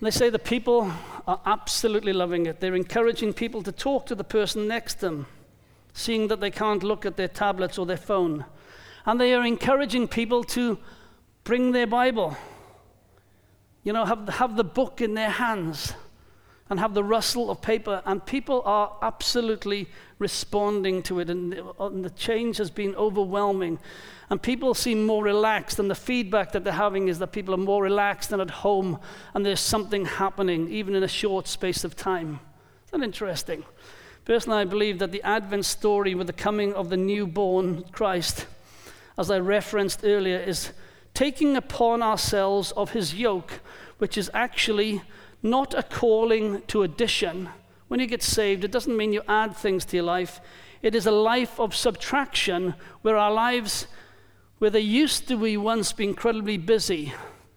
They 0.00 0.10
say 0.10 0.30
the 0.30 0.38
people 0.38 0.90
are 1.26 1.40
absolutely 1.44 2.12
loving 2.12 2.46
it. 2.46 2.60
They're 2.60 2.74
encouraging 2.74 3.34
people 3.34 3.62
to 3.62 3.72
talk 3.72 4.06
to 4.06 4.14
the 4.14 4.24
person 4.24 4.66
next 4.66 4.94
to 4.94 5.00
them, 5.00 5.26
seeing 5.92 6.28
that 6.28 6.40
they 6.40 6.50
can't 6.50 6.82
look 6.82 7.04
at 7.04 7.16
their 7.16 7.28
tablets 7.28 7.76
or 7.76 7.84
their 7.84 7.98
phone. 7.98 8.46
And 9.04 9.20
they 9.20 9.34
are 9.34 9.44
encouraging 9.44 10.08
people 10.08 10.42
to 10.44 10.78
bring 11.44 11.72
their 11.72 11.86
Bible, 11.86 12.36
you 13.82 13.92
know, 13.92 14.04
have, 14.04 14.28
have 14.28 14.56
the 14.56 14.64
book 14.64 15.00
in 15.00 15.14
their 15.14 15.30
hands 15.30 15.94
and 16.70 16.78
have 16.78 16.94
the 16.94 17.04
rustle 17.04 17.50
of 17.50 17.60
paper, 17.60 18.00
and 18.06 18.24
people 18.24 18.62
are 18.64 18.96
absolutely 19.02 19.88
responding 20.20 21.02
to 21.02 21.18
it, 21.18 21.28
and 21.28 21.52
the, 21.52 22.12
change 22.16 22.58
has 22.58 22.70
been 22.70 22.94
overwhelming. 22.94 23.78
And 24.30 24.40
people 24.40 24.74
seem 24.74 25.04
more 25.04 25.24
relaxed, 25.24 25.80
and 25.80 25.90
the 25.90 25.96
feedback 25.96 26.52
that 26.52 26.62
they're 26.62 26.72
having 26.72 27.08
is 27.08 27.18
that 27.18 27.32
people 27.32 27.52
are 27.54 27.58
more 27.58 27.82
relaxed 27.82 28.30
and 28.30 28.40
at 28.40 28.50
home, 28.50 29.00
and 29.34 29.44
there's 29.44 29.60
something 29.60 30.04
happening, 30.04 30.68
even 30.68 30.94
in 30.94 31.02
a 31.02 31.08
short 31.08 31.48
space 31.48 31.82
of 31.82 31.96
time. 31.96 32.38
Isn't 32.88 33.00
that 33.00 33.04
interesting? 33.04 33.64
Personally, 34.24 34.60
I 34.60 34.64
believe 34.64 35.00
that 35.00 35.10
the 35.10 35.22
Advent 35.22 35.64
story 35.64 36.14
with 36.14 36.28
the 36.28 36.32
coming 36.32 36.72
of 36.74 36.88
the 36.88 36.96
newborn 36.96 37.82
Christ, 37.90 38.46
as 39.18 39.28
I 39.28 39.40
referenced 39.40 40.04
earlier, 40.04 40.38
is 40.38 40.70
taking 41.14 41.56
upon 41.56 42.00
ourselves 42.00 42.70
of 42.72 42.92
his 42.92 43.14
yoke, 43.14 43.60
which 43.98 44.16
is 44.16 44.30
actually 44.32 45.02
not 45.42 45.74
a 45.74 45.82
calling 45.82 46.62
to 46.68 46.82
addition. 46.82 47.48
When 47.88 48.00
you 48.00 48.06
get 48.06 48.22
saved, 48.22 48.64
it 48.64 48.70
doesn't 48.70 48.96
mean 48.96 49.12
you 49.12 49.22
add 49.28 49.56
things 49.56 49.84
to 49.86 49.96
your 49.96 50.04
life. 50.04 50.40
It 50.82 50.94
is 50.94 51.06
a 51.06 51.10
life 51.12 51.58
of 51.58 51.74
subtraction 51.74 52.74
where 53.02 53.16
our 53.16 53.32
lives, 53.32 53.86
where 54.58 54.70
they 54.70 54.80
used 54.80 55.28
to 55.28 55.36
be 55.36 55.56
once 55.56 55.92
be 55.92 56.04
incredibly 56.04 56.56
busy, 56.56 57.12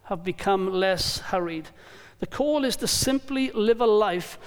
have 0.06 0.24
become 0.24 0.74
less 0.74 1.20
hurried. 1.20 1.70
The 2.20 2.28
call 2.28 2.64
is 2.66 2.76
to 2.78 2.88
simply 2.88 3.52
live 3.52 3.82
a 3.82 3.86
life 3.86 4.38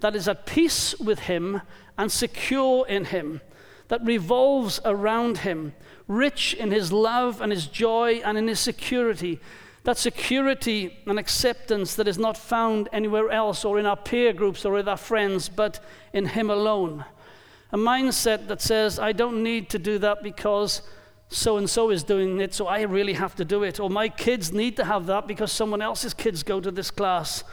that 0.00 0.16
is 0.16 0.28
at 0.28 0.46
peace 0.46 0.98
with 0.98 1.20
Him 1.20 1.62
and 1.96 2.10
secure 2.10 2.86
in 2.86 3.06
Him, 3.06 3.40
that 3.88 4.04
revolves 4.04 4.80
around 4.84 5.38
Him, 5.38 5.74
rich 6.08 6.54
in 6.54 6.70
His 6.70 6.92
love 6.92 7.40
and 7.40 7.52
His 7.52 7.66
joy 7.66 8.20
and 8.24 8.36
in 8.36 8.48
His 8.48 8.60
security, 8.60 9.40
that 9.84 9.98
security 9.98 10.96
and 11.06 11.18
acceptance 11.18 11.94
that 11.94 12.08
is 12.08 12.18
not 12.18 12.36
found 12.36 12.88
anywhere 12.92 13.30
else 13.30 13.64
or 13.64 13.78
in 13.78 13.86
our 13.86 13.96
peer 13.96 14.32
groups 14.32 14.64
or 14.64 14.72
with 14.72 14.88
our 14.88 14.96
friends, 14.96 15.48
but 15.48 15.78
in 16.12 16.26
Him 16.26 16.50
alone. 16.50 17.04
A 17.70 17.76
mindset 17.76 18.48
that 18.48 18.62
says, 18.62 18.98
I 18.98 19.12
don't 19.12 19.42
need 19.42 19.68
to 19.70 19.78
do 19.78 19.98
that 19.98 20.22
because 20.22 20.82
so 21.28 21.58
and 21.58 21.68
so 21.68 21.90
is 21.90 22.02
doing 22.02 22.40
it, 22.40 22.54
so 22.54 22.66
I 22.66 22.82
really 22.82 23.12
have 23.14 23.34
to 23.36 23.44
do 23.44 23.62
it. 23.62 23.78
Or 23.78 23.90
my 23.90 24.08
kids 24.08 24.52
need 24.52 24.76
to 24.76 24.84
have 24.84 25.06
that 25.06 25.26
because 25.26 25.52
someone 25.52 25.82
else's 25.82 26.14
kids 26.14 26.42
go 26.42 26.60
to 26.60 26.70
this 26.70 26.90
class. 26.90 27.44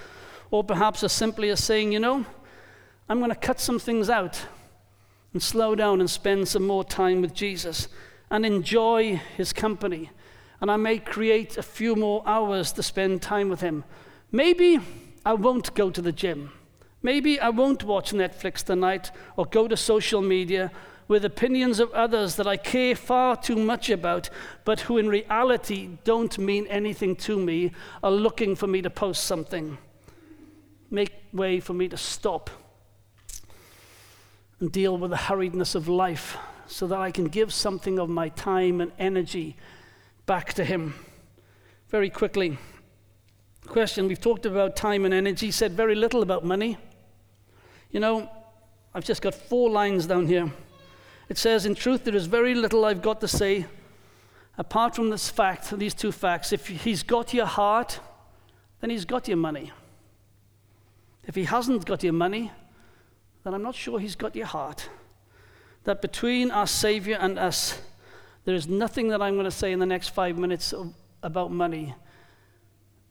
Or 0.51 0.63
perhaps 0.63 1.03
as 1.03 1.11
simply 1.11 1.49
as 1.49 1.61
saying, 1.61 1.91
you 1.91 1.99
know, 1.99 2.25
I'm 3.09 3.19
going 3.19 3.31
to 3.31 3.35
cut 3.35 3.59
some 3.59 3.79
things 3.79 4.09
out 4.09 4.45
and 5.33 5.43
slow 5.43 5.75
down 5.75 5.99
and 5.99 6.09
spend 6.09 6.47
some 6.47 6.65
more 6.65 6.83
time 6.83 7.21
with 7.21 7.33
Jesus 7.33 7.89
and 8.29 8.45
enjoy 8.45 9.19
His 9.35 9.51
company 9.51 10.11
and 10.61 10.69
I 10.69 10.77
may 10.77 10.99
create 10.99 11.57
a 11.57 11.63
few 11.63 11.95
more 11.95 12.23
hours 12.25 12.71
to 12.73 12.83
spend 12.83 13.21
time 13.21 13.49
with 13.49 13.61
Him. 13.61 13.83
Maybe 14.31 14.79
I 15.25 15.33
won't 15.33 15.73
go 15.73 15.89
to 15.89 16.01
the 16.01 16.11
gym. 16.11 16.51
Maybe 17.01 17.39
I 17.39 17.49
won't 17.49 17.83
watch 17.83 18.11
Netflix 18.11 18.63
tonight 18.63 19.11
or 19.35 19.45
go 19.45 19.67
to 19.67 19.75
social 19.75 20.21
media 20.21 20.71
with 21.07 21.25
opinions 21.25 21.79
of 21.79 21.91
others 21.91 22.35
that 22.35 22.47
I 22.47 22.55
care 22.55 22.95
far 22.95 23.35
too 23.35 23.57
much 23.57 23.89
about, 23.89 24.29
but 24.63 24.81
who 24.81 24.97
in 24.97 25.09
reality 25.09 25.97
don't 26.05 26.37
mean 26.37 26.67
anything 26.67 27.15
to 27.17 27.37
me, 27.37 27.71
are 28.01 28.11
looking 28.11 28.55
for 28.55 28.67
me 28.67 28.81
to 28.83 28.89
post 28.89 29.25
something. 29.25 29.77
Make 30.89 31.11
way 31.33 31.59
for 31.59 31.73
me 31.73 31.89
to 31.89 31.97
stop 31.97 32.49
and 34.59 34.71
deal 34.71 34.97
with 34.97 35.11
the 35.11 35.17
hurriedness 35.17 35.75
of 35.75 35.87
life 35.87 36.37
so 36.67 36.87
that 36.87 36.99
I 36.99 37.11
can 37.11 37.25
give 37.25 37.51
something 37.51 37.99
of 37.99 38.09
my 38.09 38.29
time 38.29 38.79
and 38.79 38.91
energy 38.99 39.57
back 40.25 40.53
to 40.53 40.63
Him. 40.63 40.93
Very 41.89 42.09
quickly, 42.09 42.57
Question 43.67 44.07
We've 44.07 44.19
talked 44.19 44.45
about 44.45 44.75
time 44.75 45.05
and 45.05 45.13
energy, 45.13 45.51
said 45.51 45.73
very 45.73 45.95
little 45.95 46.23
about 46.23 46.43
money. 46.43 46.77
You 47.91 47.99
know, 47.99 48.29
I've 48.93 49.05
just 49.05 49.21
got 49.21 49.33
four 49.33 49.69
lines 49.69 50.07
down 50.07 50.27
here. 50.27 50.51
It 51.29 51.37
says, 51.37 51.65
In 51.65 51.75
truth, 51.75 52.03
there 52.03 52.15
is 52.15 52.25
very 52.25 52.55
little 52.55 52.83
I've 52.85 53.01
got 53.01 53.21
to 53.21 53.27
say 53.27 53.65
apart 54.57 54.95
from 54.95 55.09
this 55.09 55.29
fact, 55.29 55.77
these 55.77 55.93
two 55.93 56.11
facts. 56.11 56.51
If 56.53 56.67
he's 56.67 57.03
got 57.03 57.33
your 57.33 57.45
heart, 57.45 57.99
then 58.79 58.89
he's 58.89 59.05
got 59.05 59.27
your 59.27 59.37
money. 59.37 59.71
If 61.25 61.35
he 61.35 61.45
hasn't 61.45 61.85
got 61.85 62.03
your 62.03 62.13
money, 62.13 62.51
then 63.43 63.53
I'm 63.53 63.63
not 63.63 63.75
sure 63.75 63.99
he's 63.99 64.15
got 64.15 64.35
your 64.35 64.47
heart. 64.47 64.89
That 65.83 66.01
between 66.01 66.51
our 66.51 66.67
Savior 66.67 67.17
and 67.19 67.39
us, 67.39 67.79
there 68.45 68.55
is 68.55 68.67
nothing 68.67 69.09
that 69.09 69.21
I'm 69.21 69.35
going 69.35 69.45
to 69.45 69.51
say 69.51 69.71
in 69.71 69.79
the 69.79 69.85
next 69.85 70.09
five 70.09 70.37
minutes 70.37 70.73
about 71.21 71.51
money 71.51 71.93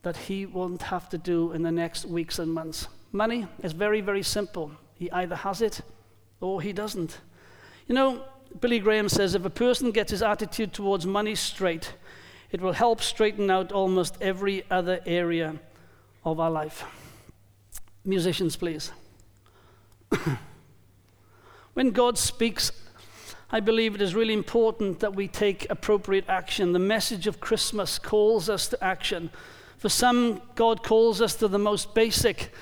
that 0.02 0.16
he 0.16 0.46
won't 0.46 0.82
have 0.82 1.08
to 1.10 1.18
do 1.18 1.52
in 1.52 1.62
the 1.62 1.70
next 1.70 2.06
weeks 2.06 2.38
and 2.38 2.52
months. 2.52 2.88
Money 3.12 3.46
is 3.62 3.72
very, 3.72 4.00
very 4.00 4.22
simple. 4.22 4.72
He 4.94 5.10
either 5.10 5.36
has 5.36 5.62
it 5.62 5.80
or 6.40 6.62
he 6.62 6.72
doesn't. 6.72 7.18
You 7.86 7.94
know, 7.94 8.24
Billy 8.60 8.78
Graham 8.78 9.08
says 9.08 9.34
if 9.34 9.44
a 9.44 9.50
person 9.50 9.90
gets 9.90 10.10
his 10.10 10.22
attitude 10.22 10.72
towards 10.72 11.06
money 11.06 11.34
straight, 11.34 11.94
it 12.50 12.60
will 12.60 12.72
help 12.72 13.00
straighten 13.00 13.50
out 13.50 13.72
almost 13.72 14.16
every 14.20 14.64
other 14.70 15.00
area 15.06 15.54
of 16.24 16.40
our 16.40 16.50
life. 16.50 16.84
Musicians, 18.04 18.56
please. 18.56 18.90
when 21.74 21.90
God 21.90 22.18
speaks, 22.18 22.72
I 23.52 23.58
believe 23.58 23.96
it 23.96 24.02
is 24.02 24.14
really 24.14 24.34
important 24.34 25.00
that 25.00 25.16
we 25.16 25.26
take 25.26 25.68
appropriate 25.68 26.26
action. 26.28 26.72
The 26.72 26.78
message 26.78 27.26
of 27.26 27.40
Christmas 27.40 27.98
calls 27.98 28.48
us 28.48 28.68
to 28.68 28.82
action. 28.82 29.30
For 29.76 29.88
some, 29.88 30.40
God 30.54 30.84
calls 30.84 31.20
us 31.20 31.34
to 31.36 31.48
the 31.48 31.58
most 31.58 31.92
basic 31.92 32.52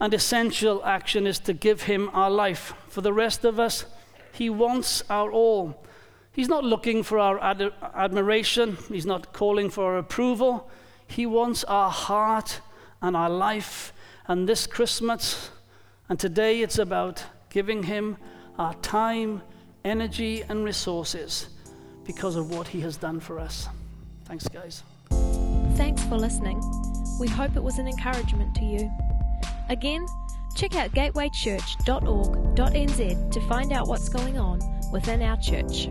and 0.00 0.14
essential 0.14 0.82
action 0.82 1.26
is 1.26 1.38
to 1.40 1.52
give 1.52 1.82
Him 1.82 2.08
our 2.14 2.30
life. 2.30 2.72
For 2.88 3.02
the 3.02 3.12
rest 3.12 3.44
of 3.44 3.60
us, 3.60 3.84
He 4.32 4.48
wants 4.48 5.02
our 5.10 5.30
all. 5.30 5.84
He's 6.32 6.48
not 6.48 6.64
looking 6.64 7.02
for 7.02 7.18
our 7.18 7.38
ad- 7.42 7.74
admiration, 7.94 8.78
He's 8.88 9.04
not 9.04 9.34
calling 9.34 9.68
for 9.68 9.92
our 9.92 9.98
approval. 9.98 10.70
He 11.06 11.26
wants 11.26 11.64
our 11.64 11.90
heart 11.90 12.62
and 13.02 13.14
our 13.14 13.28
life. 13.28 13.92
And 14.26 14.48
this 14.48 14.66
Christmas, 14.66 15.50
and 16.08 16.18
today, 16.18 16.62
it's 16.62 16.78
about 16.78 17.24
giving 17.50 17.82
Him 17.82 18.16
our 18.58 18.72
time, 18.74 19.42
energy, 19.84 20.42
and 20.48 20.64
resources 20.64 21.50
because 22.04 22.36
of 22.36 22.50
what 22.50 22.68
He 22.68 22.80
has 22.80 22.96
done 22.96 23.20
for 23.20 23.38
us. 23.38 23.68
Thanks, 24.24 24.48
guys. 24.48 24.82
Thanks 25.76 26.02
for 26.04 26.16
listening. 26.16 26.62
We 27.18 27.28
hope 27.28 27.56
it 27.56 27.62
was 27.62 27.78
an 27.78 27.86
encouragement 27.88 28.54
to 28.56 28.64
you. 28.64 28.90
Again, 29.68 30.06
check 30.56 30.74
out 30.76 30.92
gatewaychurch.org.nz 30.92 33.32
to 33.32 33.40
find 33.48 33.72
out 33.72 33.88
what's 33.88 34.08
going 34.08 34.38
on 34.38 34.60
within 34.92 35.20
our 35.22 35.36
church. 35.36 35.88